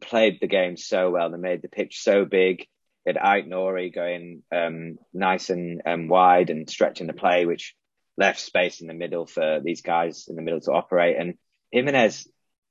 [0.00, 1.30] played the game so well.
[1.30, 2.66] They made the pitch so big.
[3.04, 7.74] They had Aït-Nouri going um, nice and um, wide and stretching the play, which
[8.16, 11.16] left space in the middle for these guys in the middle to operate.
[11.18, 11.34] And
[11.70, 12.28] Jimenez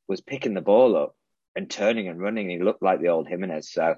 [0.09, 1.15] was picking the ball up
[1.55, 2.49] and turning and running.
[2.49, 3.71] He looked like the old Jimenez.
[3.71, 3.95] So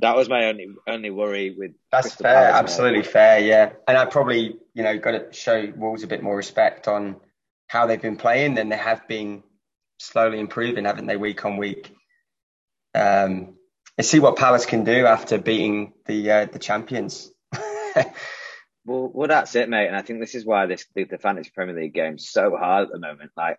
[0.00, 1.72] that was my only only worry with.
[1.92, 3.72] That's Crystal fair, Palace, absolutely fair, yeah.
[3.86, 7.16] And I probably, you know, got to show Wolves a bit more respect on
[7.68, 8.54] how they've been playing.
[8.54, 9.44] Then they have been
[9.98, 11.94] slowly improving, haven't they, week on week?
[12.94, 13.54] Um,
[13.98, 17.30] and see what Palace can do after beating the uh, the champions.
[17.94, 19.86] well, well, that's it, mate.
[19.86, 22.86] And I think this is why this the, the fantasy Premier League game's so hard
[22.86, 23.32] at the moment.
[23.36, 23.58] Like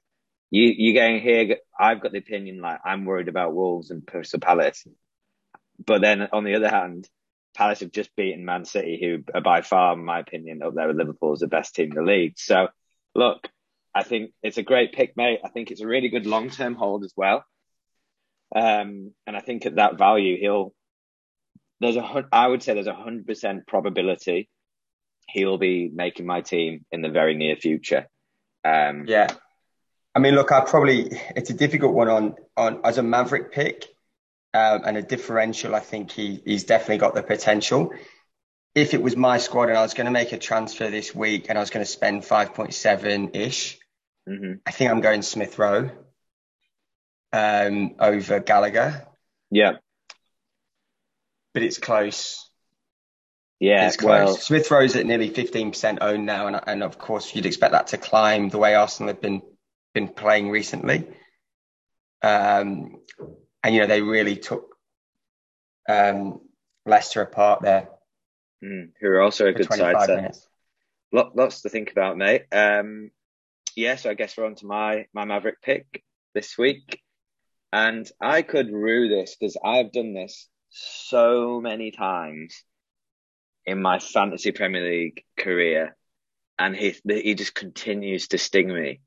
[0.54, 1.58] you, you going here.
[1.80, 4.86] I've got the opinion like I'm worried about Wolves and Crystal Palace,
[5.84, 7.10] but then on the other hand,
[7.56, 10.88] Palace have just beaten Man City, who are by far, in my opinion, up there
[10.88, 12.36] with Liverpool as the best team in the league.
[12.38, 12.68] So,
[13.16, 13.48] look,
[13.96, 15.40] I think it's a great pick, mate.
[15.44, 17.44] I think it's a really good long term hold as well.
[18.56, 20.76] Um, and I think at that value, he'll
[21.80, 24.50] there's a I would say there's a hundred percent probability
[25.30, 28.08] he'll be making my team in the very near future.
[28.64, 29.30] Um, yeah,
[30.16, 33.88] I mean, look, I probably it's a difficult one on on as a Maverick pick
[34.54, 35.74] um, and a differential.
[35.74, 37.94] I think he he's definitely got the potential.
[38.76, 41.46] If it was my squad and I was going to make a transfer this week
[41.50, 43.80] and I was going to spend five point seven ish,
[44.28, 44.54] mm-hmm.
[44.66, 45.90] I think I'm going Smith Rowe
[47.32, 49.08] um, over Gallagher.
[49.50, 49.74] Yeah,
[51.54, 52.50] but it's close.
[53.60, 54.10] Yeah, it's close.
[54.10, 57.88] Well, Smith Rowe's at nearly 15% owned now, and, and of course you'd expect that
[57.88, 59.42] to climb the way Arsenal have been
[59.94, 61.08] been playing recently.
[62.22, 63.02] Um,
[63.64, 64.76] and you know they really took
[65.88, 66.42] um,
[66.86, 67.90] Leicester apart there.
[68.64, 70.38] Mm, who are also a good side set.
[71.12, 72.46] lots to think about, mate.
[72.52, 73.12] Um,
[73.76, 76.04] yeah, so I guess we're on to my my Maverick pick
[76.34, 77.02] this week,
[77.72, 82.64] and I could rue this because I've done this so many times
[83.66, 85.96] in my fantasy Premier League career,
[86.58, 89.02] and he he just continues to sting me.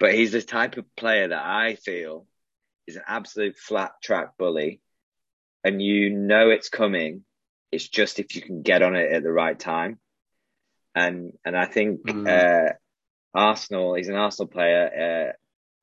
[0.00, 2.26] But he's the type of player that I feel
[2.86, 4.80] is an absolute flat track bully,
[5.62, 7.24] and you know it's coming.
[7.70, 10.00] It's just if you can get on it at the right time,
[10.94, 12.26] and and I think mm.
[12.26, 12.72] uh,
[13.34, 13.94] Arsenal.
[13.94, 15.30] He's an Arsenal player.
[15.30, 15.32] Uh,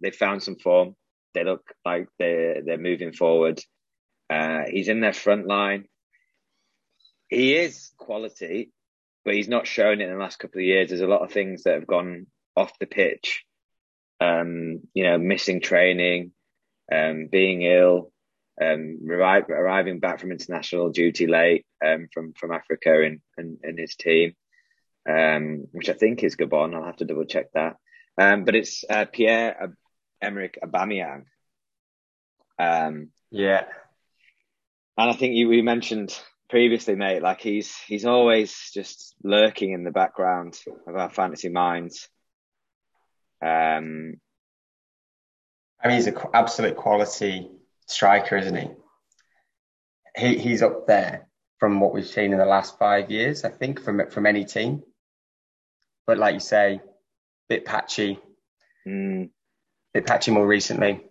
[0.02, 0.96] they found some form.
[1.34, 3.62] They look like they're they're moving forward.
[4.30, 5.86] Uh, he's in their front line.
[7.30, 8.72] He is quality,
[9.24, 10.90] but he's not shown it in the last couple of years.
[10.90, 12.26] There's a lot of things that have gone
[12.56, 13.46] off the pitch
[14.20, 16.32] um, you know, missing training,
[16.92, 18.12] um, being ill,
[18.62, 23.80] um, arri- arriving back from international duty late um, from from Africa and and, and
[23.80, 24.34] his team,
[25.08, 26.76] um, which I think is Gabon.
[26.76, 27.76] I'll have to double check that.
[28.18, 29.74] Um, but it's uh, Pierre
[30.24, 31.26] Emerick Aubameyang.
[32.60, 33.66] Um, yeah,
[34.98, 36.18] and I think you we mentioned
[36.50, 37.22] previously, mate.
[37.22, 42.10] Like he's he's always just lurking in the background of our fantasy minds.
[43.42, 44.16] Um,
[45.82, 47.50] I mean, he's an absolute quality
[47.86, 48.70] striker, isn't he?
[50.18, 50.38] he?
[50.38, 51.28] He's up there
[51.60, 54.84] from what we've seen in the last five years, I think, from from any team.
[56.06, 56.82] But like you say, a
[57.50, 58.20] bit patchy,
[58.88, 59.30] mm.
[59.94, 61.04] bit patchy more recently.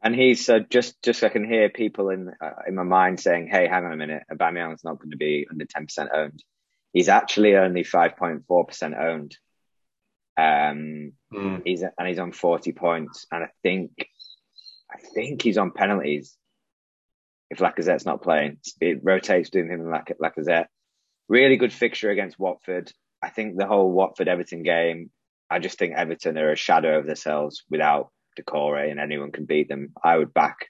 [0.00, 3.48] And he's uh, just just I can hear people in uh, in my mind saying,
[3.48, 6.42] "Hey, hang on a minute, Aubameyang's not going to be under ten percent owned.
[6.92, 9.36] He's actually only five point four percent owned."
[10.38, 11.62] Um, mm.
[11.64, 13.90] He's and he's on forty points, and I think
[14.90, 16.36] I think he's on penalties.
[17.50, 20.66] If Lacazette's not playing, it rotates between him and Lacazette.
[21.28, 22.92] Really good fixture against Watford.
[23.20, 25.10] I think the whole Watford Everton game.
[25.50, 29.68] I just think Everton are a shadow of themselves without Doucouré, and anyone can beat
[29.68, 29.92] them.
[30.04, 30.68] I would back,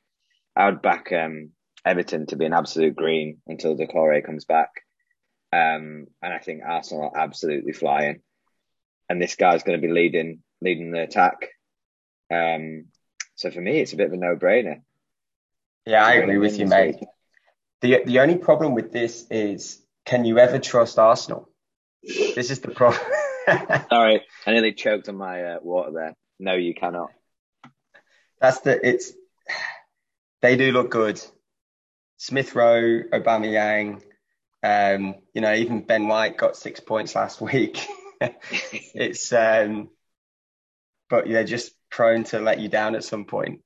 [0.56, 1.50] I would back um,
[1.84, 4.70] Everton to be an absolute green until Doucouré comes back.
[5.52, 8.20] Um, and I think Arsenal are absolutely flying
[9.08, 11.48] and this guy's going to be leading leading the attack.
[12.32, 12.86] Um,
[13.36, 14.82] so for me, it's a bit of a no brainer.
[15.86, 16.96] Yeah, I agree with you, mate.
[17.80, 21.48] The the only problem with this is, can you ever trust Arsenal?
[22.02, 23.00] This is the problem.
[23.90, 26.16] Sorry, I nearly choked on my uh, water there.
[26.38, 27.10] No, you cannot.
[28.40, 29.12] That's the it's.
[30.42, 31.20] They do look good.
[32.18, 34.02] Smith Rowe, Aubameyang,
[34.62, 37.86] um, you know, even Ben White got six points last week.
[38.50, 39.88] it's um,
[41.08, 43.62] but they're just prone to let you down at some point.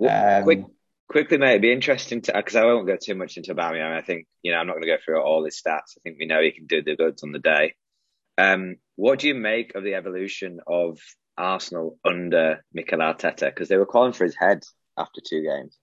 [0.00, 0.64] Um, Quick,
[1.08, 3.96] quickly, mate, it'd be interesting to because I won't go too much into Aubameyang.
[3.96, 5.96] I think you know I'm not going to go through all his stats.
[5.96, 7.74] I think we know he can do the goods on the day.
[8.38, 10.98] Um, what do you make of the evolution of
[11.36, 13.46] Arsenal under Mikel Arteta?
[13.46, 14.62] Because they were calling for his head
[14.96, 15.76] after two games.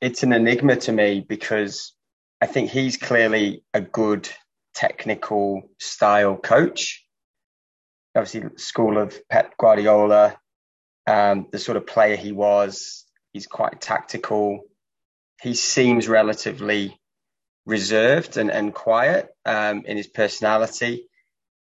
[0.00, 1.92] It's an enigma to me because
[2.40, 4.28] I think he's clearly a good
[4.74, 7.04] technical style coach.
[8.14, 10.36] Obviously, school of Pep Guardiola,
[11.06, 13.04] um, the sort of player he was.
[13.32, 14.60] He's quite tactical.
[15.40, 16.98] He seems relatively
[17.64, 21.08] reserved and, and quiet um, in his personality.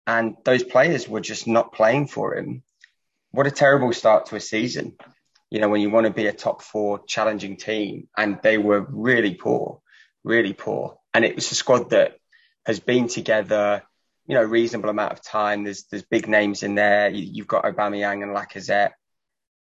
[0.06, 2.62] And those players were just not playing for him.
[3.30, 4.96] What a terrible start to a season.
[5.50, 8.80] You know, when you want to be a top four challenging team, and they were
[8.88, 9.80] really poor,
[10.24, 10.98] really poor.
[11.14, 12.19] And it was a squad that
[12.66, 13.82] has been together,
[14.26, 15.64] you know, reasonable amount of time.
[15.64, 17.10] There's there's big names in there.
[17.10, 18.92] You, have got Aubameyang and Lacazette.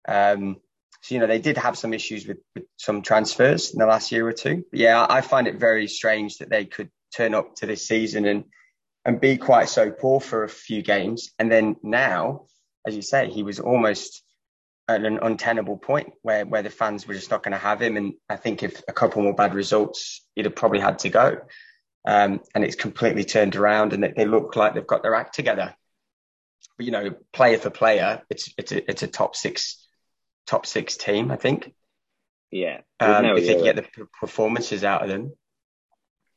[0.07, 0.57] Um,
[1.03, 4.13] so, you know, they did have some issues with, with some transfers in the last
[4.13, 4.65] year or two.
[4.71, 8.25] But yeah, I find it very strange that they could turn up to this season
[8.25, 8.45] and,
[9.05, 11.33] and be quite so poor for a few games.
[11.41, 12.47] And then now,
[12.87, 14.23] as you say, he was almost
[14.89, 17.97] at an untenable point where, where the fans were just not going to have him.
[17.97, 21.39] And I think if a couple more bad results, he'd have probably had to go.
[22.05, 25.35] Um, and it's completely turned around and they, they look like they've got their act
[25.35, 25.75] together.
[26.77, 29.87] But, you know, player for player, it's, it's a, it's a top six
[30.47, 31.73] top six team, I think.
[32.51, 32.81] Yeah.
[33.01, 35.33] Um, if they can get the performances out of them.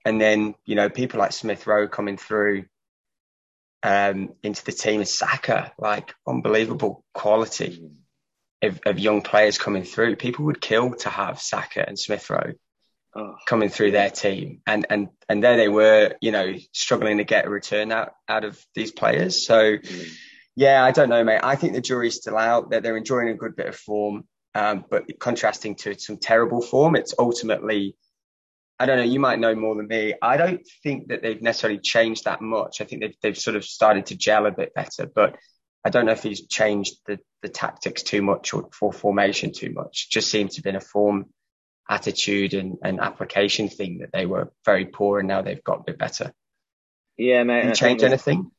[0.06, 2.66] And then, you know, people like Smith Rowe coming through
[3.84, 7.90] um, into the team and Saka, like unbelievable quality
[8.64, 8.70] mm.
[8.70, 10.16] of, of, young players coming through.
[10.16, 12.54] People would kill to have Saka and Smith Rowe
[13.48, 14.62] coming through their team.
[14.68, 18.44] And, and, and there they were, you know, struggling to get a return out, out
[18.44, 19.46] of these players.
[19.46, 19.78] So,
[20.56, 21.42] yeah, I don't know, mate.
[21.44, 22.70] I think the jury's still out.
[22.70, 26.96] That they're enjoying a good bit of form, um, but contrasting to some terrible form,
[26.96, 27.96] it's ultimately.
[28.78, 29.04] I don't know.
[29.04, 30.16] You might know more than me.
[30.22, 32.82] I don't think that they've necessarily changed that much.
[32.82, 35.38] I think they've they've sort of started to gel a bit better, but
[35.86, 39.72] I don't know if he's changed the the tactics too much or for formation too
[39.72, 40.10] much.
[40.10, 41.28] Just seems to have been a form,
[41.90, 45.84] attitude, and, and application thing that they were very poor, and now they've got a
[45.84, 46.34] bit better.
[47.18, 47.66] Yeah, mate.
[47.66, 48.52] You change anything?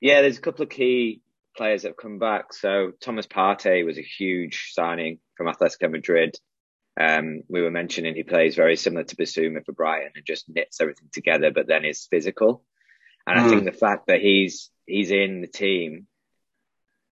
[0.00, 1.22] Yeah, there's a couple of key
[1.56, 2.52] players that have come back.
[2.52, 6.36] So Thomas Partey was a huge signing from Atletico Madrid.
[7.00, 10.80] Um, we were mentioning he plays very similar to Bissouma for Brighton and just knits
[10.80, 12.64] everything together, but then is physical.
[13.26, 13.42] And mm.
[13.42, 13.66] I think hmm.
[13.66, 16.06] the fact that he's he's in the team,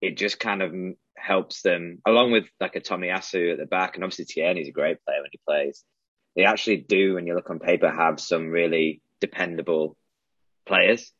[0.02, 0.74] it just kind of
[1.18, 5.04] helps them, along with like a Tomiyasu at the back, and obviously Tierney's a great
[5.04, 5.84] player when he plays.
[6.36, 9.98] They actually do, when you look on paper, have some really dependable
[10.66, 11.12] players.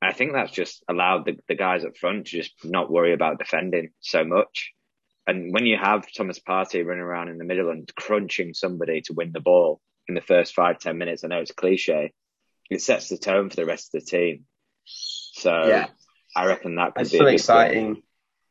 [0.00, 3.38] I think that's just allowed the, the guys up front to just not worry about
[3.38, 4.72] defending so much.
[5.26, 9.12] And when you have Thomas Partey running around in the middle and crunching somebody to
[9.12, 12.12] win the ball in the first five, ten minutes, I know it's cliche,
[12.70, 14.44] it sets the tone for the rest of the team.
[14.84, 15.88] So yeah.
[16.36, 18.02] I reckon that could That's be so exciting.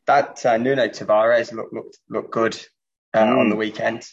[0.07, 2.55] That uh, Nuno Tavares looked looked looked good
[3.13, 3.39] uh, mm.
[3.39, 4.07] on the weekend.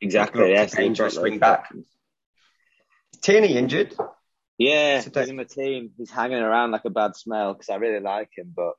[0.00, 0.50] Exactly.
[0.50, 1.70] Yes, dangerous wing back.
[3.22, 3.94] Tierney injured.
[4.58, 5.90] Yeah, so he's in my team.
[5.96, 8.72] He's hanging around like a bad smell because I really like him, but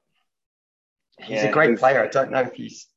[1.20, 2.04] he's yeah, a great player.
[2.04, 2.88] I don't know if he's.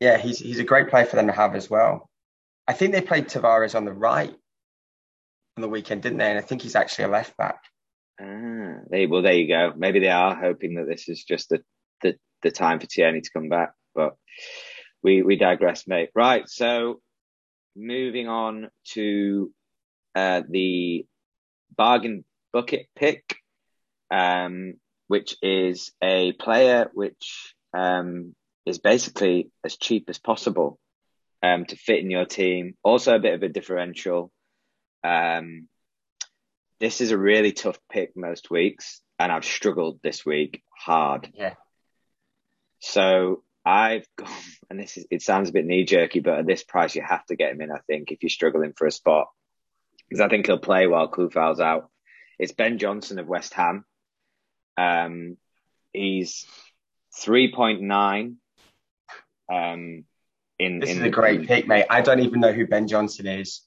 [0.00, 2.10] Yeah, he's he's a great player for them to have as well.
[2.66, 4.34] I think they played Tavares on the right
[5.56, 6.30] on the weekend, didn't they?
[6.30, 7.60] And I think he's actually a left back.
[8.20, 9.72] Ah, they, well, there you go.
[9.76, 11.62] Maybe they are hoping that this is just the
[12.02, 14.16] the, the time for Tierney to come back, but
[15.02, 16.10] we we digress, mate.
[16.14, 17.00] Right, so
[17.76, 19.52] moving on to
[20.14, 21.06] uh, the
[21.76, 23.36] bargain bucket pick,
[24.10, 24.74] um,
[25.06, 28.34] which is a player which um,
[28.66, 30.78] is basically as cheap as possible
[31.42, 32.74] um, to fit in your team.
[32.82, 34.32] Also, a bit of a differential.
[35.04, 35.68] Um,
[36.80, 41.30] this is a really tough pick most weeks, and I've struggled this week hard.
[41.34, 41.54] Yeah.
[42.80, 44.28] So I've gone,
[44.70, 47.24] and this is, it sounds a bit knee jerky, but at this price, you have
[47.26, 49.28] to get him in, I think, if you're struggling for a spot
[50.08, 51.90] because I think he'll play while Coufal's out.
[52.38, 53.84] It's Ben Johnson of West Ham.
[54.76, 55.36] Um,
[55.92, 56.46] he's
[57.20, 58.36] 3.9.
[59.50, 60.04] Um,
[60.58, 61.86] in, this in is a great pick, mate.
[61.90, 63.62] I don't even know who Ben Johnson is.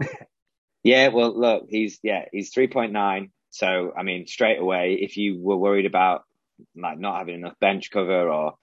[0.82, 3.30] yeah, well, look, he's yeah, he's 3.9.
[3.50, 6.22] So, I mean, straight away, if you were worried about
[6.76, 8.54] like not having enough bench cover or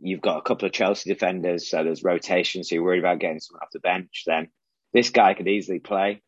[0.00, 3.40] you've got a couple of Chelsea defenders, so there's rotation, so you're worried about getting
[3.40, 4.48] someone off the bench, then
[4.92, 6.22] this guy could easily play.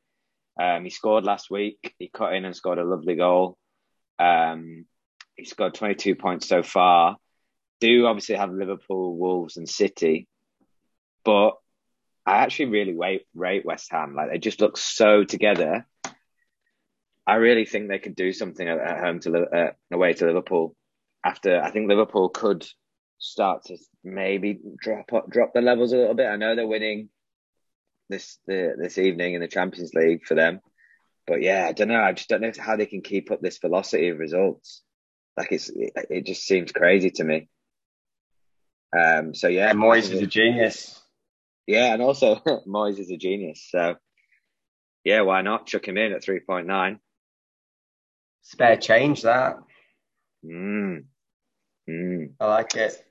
[0.60, 1.94] Um, he scored last week.
[1.98, 3.56] He cut in and scored a lovely goal.
[4.18, 4.86] Um,
[5.36, 7.16] he scored 22 points so far.
[7.80, 10.26] Do obviously have Liverpool, Wolves, and City,
[11.24, 11.52] but
[12.26, 14.14] I actually really rate, West Ham.
[14.16, 15.86] Like they just look so together.
[17.24, 20.74] I really think they could do something at, at home to uh, away to Liverpool.
[21.28, 22.66] After I think Liverpool could
[23.18, 26.26] start to maybe drop drop the levels a little bit.
[26.26, 27.10] I know they're winning
[28.08, 30.60] this the, this evening in the Champions League for them,
[31.26, 32.00] but yeah, I don't know.
[32.00, 34.82] I just don't know how they can keep up this velocity of results.
[35.36, 37.50] Like it's it, it just seems crazy to me.
[38.98, 39.34] Um.
[39.34, 40.98] So yeah, and Moyes is a genius.
[41.66, 43.68] Yeah, and also Moyes is a genius.
[43.70, 43.96] So
[45.04, 47.00] yeah, why not chuck him in at three point nine?
[48.40, 49.56] Spare change that.
[50.42, 51.04] Mm.
[51.88, 52.32] Mm.
[52.40, 53.04] I like it.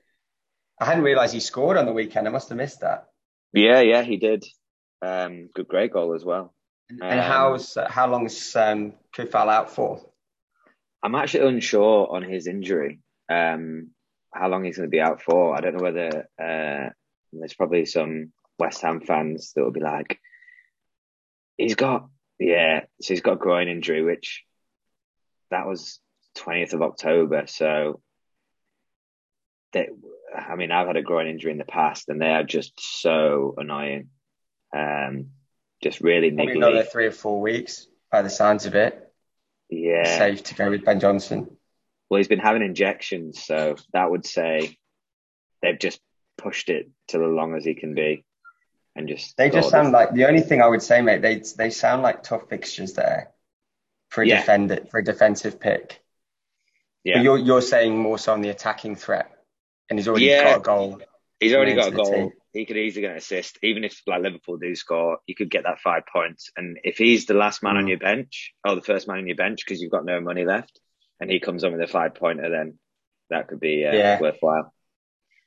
[0.80, 2.28] I hadn't realised he scored on the weekend.
[2.28, 3.08] I must have missed that.
[3.52, 4.44] Yeah, yeah, he did.
[5.02, 6.54] Um, good, great goal as well.
[6.90, 10.00] And um, how's uh, how long's um, Coufal out for?
[11.02, 13.00] I'm actually unsure on his injury.
[13.28, 13.90] Um,
[14.32, 15.56] how long he's going to be out for?
[15.56, 16.90] I don't know whether uh,
[17.32, 20.18] there's probably some West Ham fans that will be like,
[21.56, 22.08] he's got
[22.38, 24.44] yeah, so he's got a groin injury, which
[25.50, 25.98] that was
[26.36, 27.44] 20th of October.
[27.46, 28.00] So
[29.72, 29.88] that
[30.36, 33.54] I mean, I've had a groin injury in the past, and they are just so
[33.56, 34.08] annoying.
[34.74, 35.28] Um,
[35.82, 39.12] just really Probably another three or four weeks by the sounds of it.
[39.70, 41.56] Yeah, safe to go with Ben Johnson.
[42.08, 44.76] Well, he's been having injections, so that would say
[45.62, 46.00] they've just
[46.36, 48.24] pushed it to the long as he can be,
[48.96, 51.22] and just they just sound like the only thing I would say, mate.
[51.22, 53.30] They they sound like tough fixtures there
[54.08, 54.40] for a yeah.
[54.40, 56.02] defender for a defensive pick.
[57.04, 59.37] Yeah, but you're you're saying more so on the attacking threat
[59.88, 61.00] and he's already yeah, got a goal.
[61.40, 62.32] He's already got a goal.
[62.52, 63.58] He could easily get an assist.
[63.62, 66.50] Even if like Liverpool do score, you could get that five points.
[66.56, 67.78] And if he's the last man mm.
[67.78, 70.44] on your bench or the first man on your bench because you've got no money
[70.44, 70.80] left,
[71.20, 72.78] and he comes on with a five pointer, then
[73.30, 74.20] that could be uh, yeah.
[74.20, 74.72] worthwhile.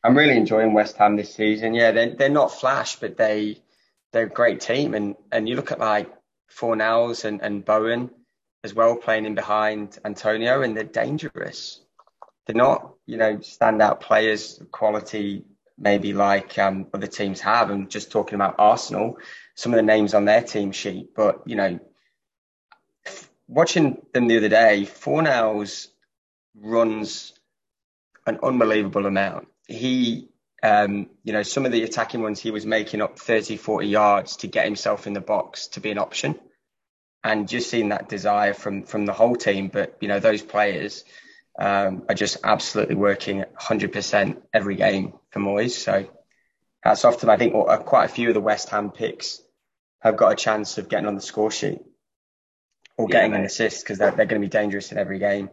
[0.03, 1.73] I'm really enjoying West Ham this season.
[1.73, 3.57] Yeah, they're they're not flash, but they
[4.13, 4.93] they're a great team.
[4.93, 6.11] And and you look at like
[6.57, 8.09] Fornals and and Bowen
[8.63, 11.81] as well playing in behind Antonio, and they're dangerous
[12.45, 15.45] they're not, you know, standout players quality
[15.81, 17.71] maybe like um, other teams have.
[17.71, 19.17] I'm just talking about Arsenal,
[19.55, 21.79] some of the names on their team sheet, but you know,
[23.47, 25.87] watching them the other day, Fornals
[26.55, 27.33] runs
[28.27, 29.47] an unbelievable amount.
[29.67, 30.29] He,
[30.61, 34.37] um, you know, some of the attacking ones he was making up 30, 40 yards
[34.37, 36.39] to get himself in the box to be an option.
[37.23, 41.03] And just seeing that desire from from the whole team, but you know those players,
[41.59, 45.71] um, are just absolutely working 100% every game for Moyes.
[45.71, 46.07] So
[46.81, 47.29] hats off to them.
[47.29, 47.53] I think
[47.85, 49.41] quite a few of the West Ham picks
[49.99, 51.79] have got a chance of getting on the score sheet
[52.97, 53.39] or yeah, getting mate.
[53.39, 55.49] an assist because they're, they're going to be dangerous in every game.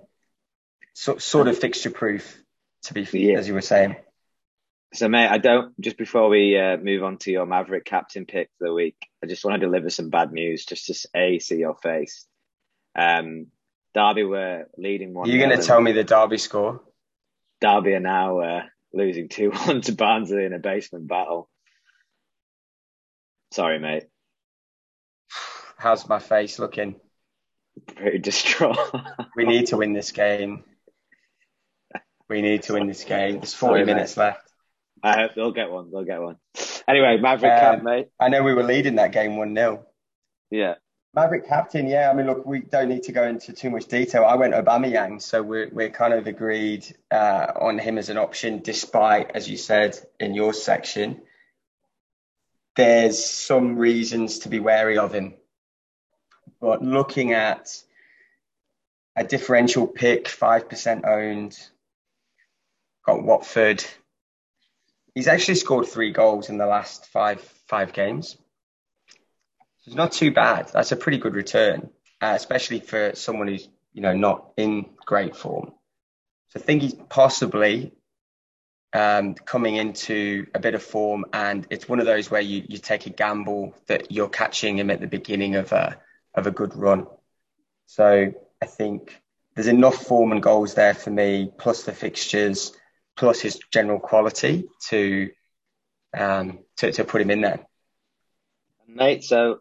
[0.94, 2.42] So, sort of fixture proof,
[2.84, 3.38] to be yeah.
[3.38, 3.96] as you were saying.
[4.94, 5.78] So, mate, I don't.
[5.80, 9.26] Just before we uh, move on to your Maverick captain pick for the week, I
[9.26, 12.26] just want to deliver some bad news, just to a see your face.
[12.96, 13.48] Um,
[13.98, 15.28] Derby were leading one.
[15.28, 16.80] You're going to tell me the Derby score?
[17.60, 18.62] Derby are now uh,
[18.94, 21.50] losing 2 1 to Barnsley in a basement battle.
[23.50, 24.04] Sorry, mate.
[25.78, 26.94] How's my face looking?
[27.96, 28.78] Pretty distraught.
[29.36, 30.62] we need to win this game.
[32.28, 33.38] We need to win this game.
[33.38, 34.22] There's 40 Sorry, minutes mate.
[34.22, 34.52] left.
[35.02, 35.90] I hope they'll get one.
[35.90, 36.36] They'll get one.
[36.86, 38.08] Anyway, Maverick um, Camp, mate.
[38.20, 39.86] I know we were leading that game 1 0.
[40.52, 40.74] Yeah.
[41.18, 42.08] Maverick captain, yeah.
[42.08, 44.24] I mean, look, we don't need to go into too much detail.
[44.24, 48.60] I went Aubameyang, so we're we're kind of agreed uh, on him as an option,
[48.62, 51.20] despite, as you said in your section,
[52.76, 55.34] there's some reasons to be wary of him.
[56.60, 57.82] But looking at
[59.16, 61.58] a differential pick, five percent owned,
[63.04, 63.84] got Watford.
[65.16, 68.36] He's actually scored three goals in the last five five games.
[69.88, 70.68] It's not too bad.
[70.74, 71.88] That's a pretty good return,
[72.20, 75.72] uh, especially for someone who's you know not in great form.
[76.48, 77.94] So I think he's possibly
[78.92, 82.76] um, coming into a bit of form, and it's one of those where you, you
[82.76, 85.98] take a gamble that you're catching him at the beginning of a
[86.34, 87.06] of a good run.
[87.86, 89.18] So I think
[89.54, 92.76] there's enough form and goals there for me, plus the fixtures,
[93.16, 95.30] plus his general quality to
[96.14, 97.60] um, to, to put him in there.
[98.86, 99.60] Mate, so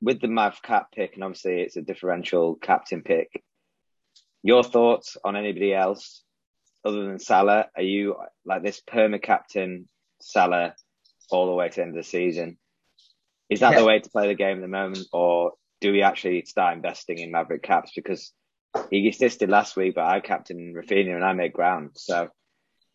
[0.00, 3.42] with the Mav cap pick, and obviously it's a differential captain pick.
[4.42, 6.22] Your thoughts on anybody else
[6.84, 7.66] other than Salah?
[7.76, 9.88] Are you like this perma captain
[10.20, 10.74] Salah
[11.30, 12.58] all the way to the end of the season?
[13.50, 13.80] Is that yeah.
[13.80, 17.18] the way to play the game at the moment, or do we actually start investing
[17.18, 17.92] in Maverick caps?
[17.94, 18.32] Because
[18.90, 21.90] he assisted last week, but I captain Raphinha and I made ground.
[21.96, 22.28] So,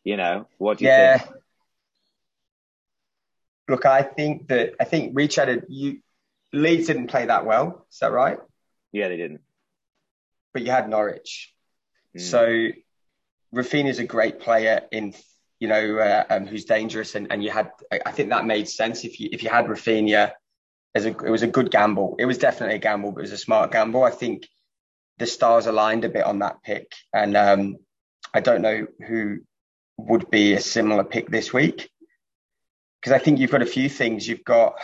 [0.03, 1.17] you know, what do you yeah.
[1.17, 1.35] think?
[3.67, 5.99] Look, I think that I think a you
[6.55, 7.85] Leeds didn't play that well.
[7.91, 8.39] Is that right?
[8.91, 9.41] Yeah, they didn't.
[10.53, 11.53] but you had Norwich.
[12.17, 12.21] Mm.
[12.21, 12.71] So
[13.53, 15.13] is a great player in,
[15.59, 17.71] you know, uh, um, who's dangerous, and, and you had.
[18.05, 20.31] I think that made sense if you if you had Raphinha,
[20.93, 22.15] as a it was a good gamble.
[22.19, 24.03] It was definitely a gamble, but it was a smart gamble.
[24.03, 24.47] I think
[25.17, 27.77] the stars aligned a bit on that pick, and um,
[28.33, 29.39] I don't know who
[29.97, 31.89] would be a similar pick this week
[32.99, 34.27] because I think you've got a few things.
[34.27, 34.75] You've got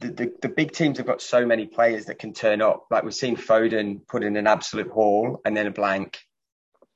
[0.00, 2.86] the, the, the, big teams have got so many players that can turn up.
[2.90, 6.18] Like we've seen Foden put in an absolute haul and then a blank.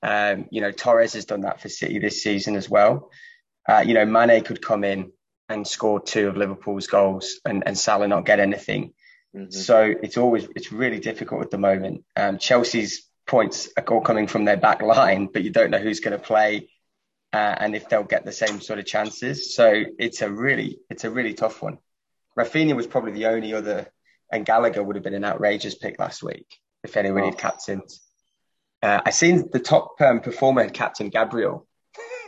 [0.03, 3.11] Um, you know, Torres has done that for City this season as well.
[3.69, 5.13] Uh, you know, Mane could come in
[5.49, 8.93] and score two of Liverpool's goals and, and Salah not get anything.
[9.35, 9.51] Mm-hmm.
[9.51, 12.05] So it's always, it's really difficult at the moment.
[12.17, 16.01] Um, Chelsea's points are all coming from their back line, but you don't know who's
[16.01, 16.69] going to play
[17.33, 19.55] uh, and if they'll get the same sort of chances.
[19.55, 21.79] So it's a really, it's a really tough one.
[22.39, 23.91] Raphinha was probably the only other,
[24.33, 26.47] and Gallagher would have been an outrageous pick last week
[26.85, 27.27] if anyone oh.
[27.27, 27.91] had captained.
[28.83, 31.67] Uh, I seen the top um, performer had captain Gabriel,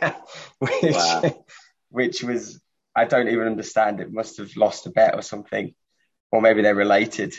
[0.59, 1.43] which, wow.
[1.89, 2.61] which was
[2.93, 4.01] I don't even understand.
[4.01, 5.73] It must have lost a bet or something,
[6.31, 7.33] or maybe they're related.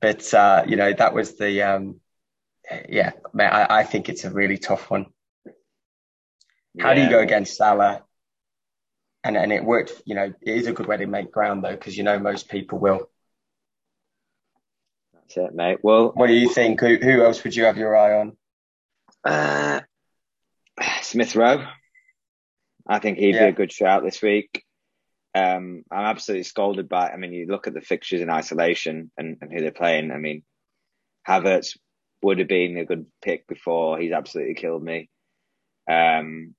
[0.00, 2.00] But uh, you know that was the um,
[2.88, 3.12] yeah.
[3.38, 5.06] I, I think it's a really tough one.
[6.80, 6.94] How yeah.
[6.94, 8.02] do you go against Salah?
[9.28, 9.92] And and it worked.
[10.06, 12.48] You know, it is a good way to make ground though, because you know most
[12.48, 13.08] people will.
[15.12, 15.78] That's it, mate.
[15.82, 16.80] Well, what do you think?
[16.80, 18.36] Who, who else would you have your eye on?
[19.22, 19.80] Uh,
[21.02, 21.66] Smith Rowe.
[22.86, 23.44] I think he'd yeah.
[23.44, 24.64] be a good shout this week.
[25.34, 27.10] Um, I'm absolutely scolded by.
[27.10, 30.10] I mean, you look at the fixtures in isolation and, and who they're playing.
[30.10, 30.42] I mean,
[31.28, 31.76] Havertz
[32.22, 33.98] would have been a good pick before.
[33.98, 35.10] He's absolutely killed me.
[35.90, 36.54] Um,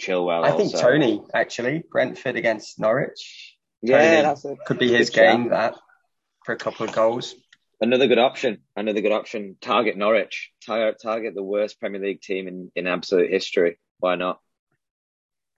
[0.00, 0.44] Chilwell.
[0.44, 3.56] I think Toney actually Brentford against Norwich.
[3.82, 5.50] Yeah, that's a, could be his game shot.
[5.50, 5.74] that
[6.44, 7.34] for a couple of goals.
[7.80, 8.58] Another good option.
[8.76, 9.56] Another good option.
[9.60, 10.50] Target Norwich.
[10.66, 13.78] Target, target the worst Premier League team in, in absolute history.
[13.98, 14.40] Why not?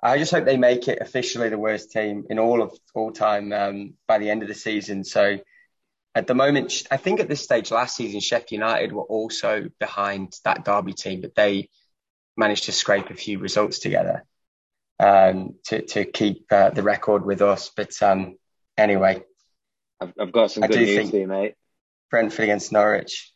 [0.01, 3.53] I just hope they make it officially the worst team in all of all time
[3.53, 5.05] um, by the end of the season.
[5.05, 5.39] So
[6.15, 10.35] at the moment, I think at this stage last season, Sheffield United were also behind
[10.45, 11.71] that Derby team, but they
[12.37, 14.25] managed to scrape a few results together
[14.99, 17.71] um, to to keep uh, the record with us.
[17.75, 18.37] But um,
[18.77, 19.23] anyway,
[20.01, 21.55] I've, I've got some good news for you, mate.
[22.11, 23.33] Brentford against Norwich.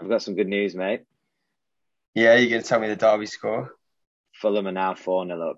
[0.00, 1.02] I've got some good news, mate.
[2.14, 3.74] Yeah, you're going to tell me the Derby score?
[4.32, 5.56] Fulham are now 4 0 up.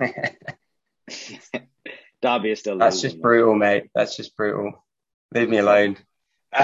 [2.22, 3.90] Derby is still That's just brutal, mate.
[3.94, 4.84] That's just brutal.
[5.32, 5.96] Leave me alone.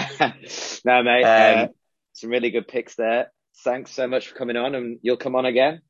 [0.84, 1.24] no, mate.
[1.24, 1.68] Um, um,
[2.12, 3.32] some really good picks there.
[3.64, 5.82] Thanks so much for coming on, and you'll come on again.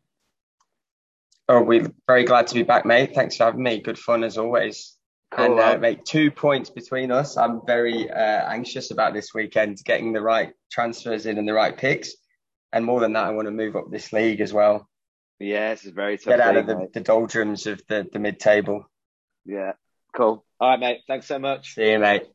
[1.52, 3.10] Oh, we're very glad to be back, mate.
[3.12, 3.80] Thanks for having me.
[3.80, 4.96] Good fun as always.
[5.32, 7.36] Cool, and uh, mate, two points between us.
[7.36, 11.76] I'm very uh, anxious about this weekend, getting the right transfers in and the right
[11.76, 12.14] picks.
[12.72, 14.88] And more than that, I want to move up this league as well.
[15.40, 16.36] Yeah, is very tough.
[16.36, 18.88] Get out league, of the, the, doldrums of the, the mid table.
[19.44, 19.72] Yeah,
[20.14, 20.44] cool.
[20.60, 21.00] All right, mate.
[21.08, 21.74] Thanks so much.
[21.74, 22.28] See you, mate.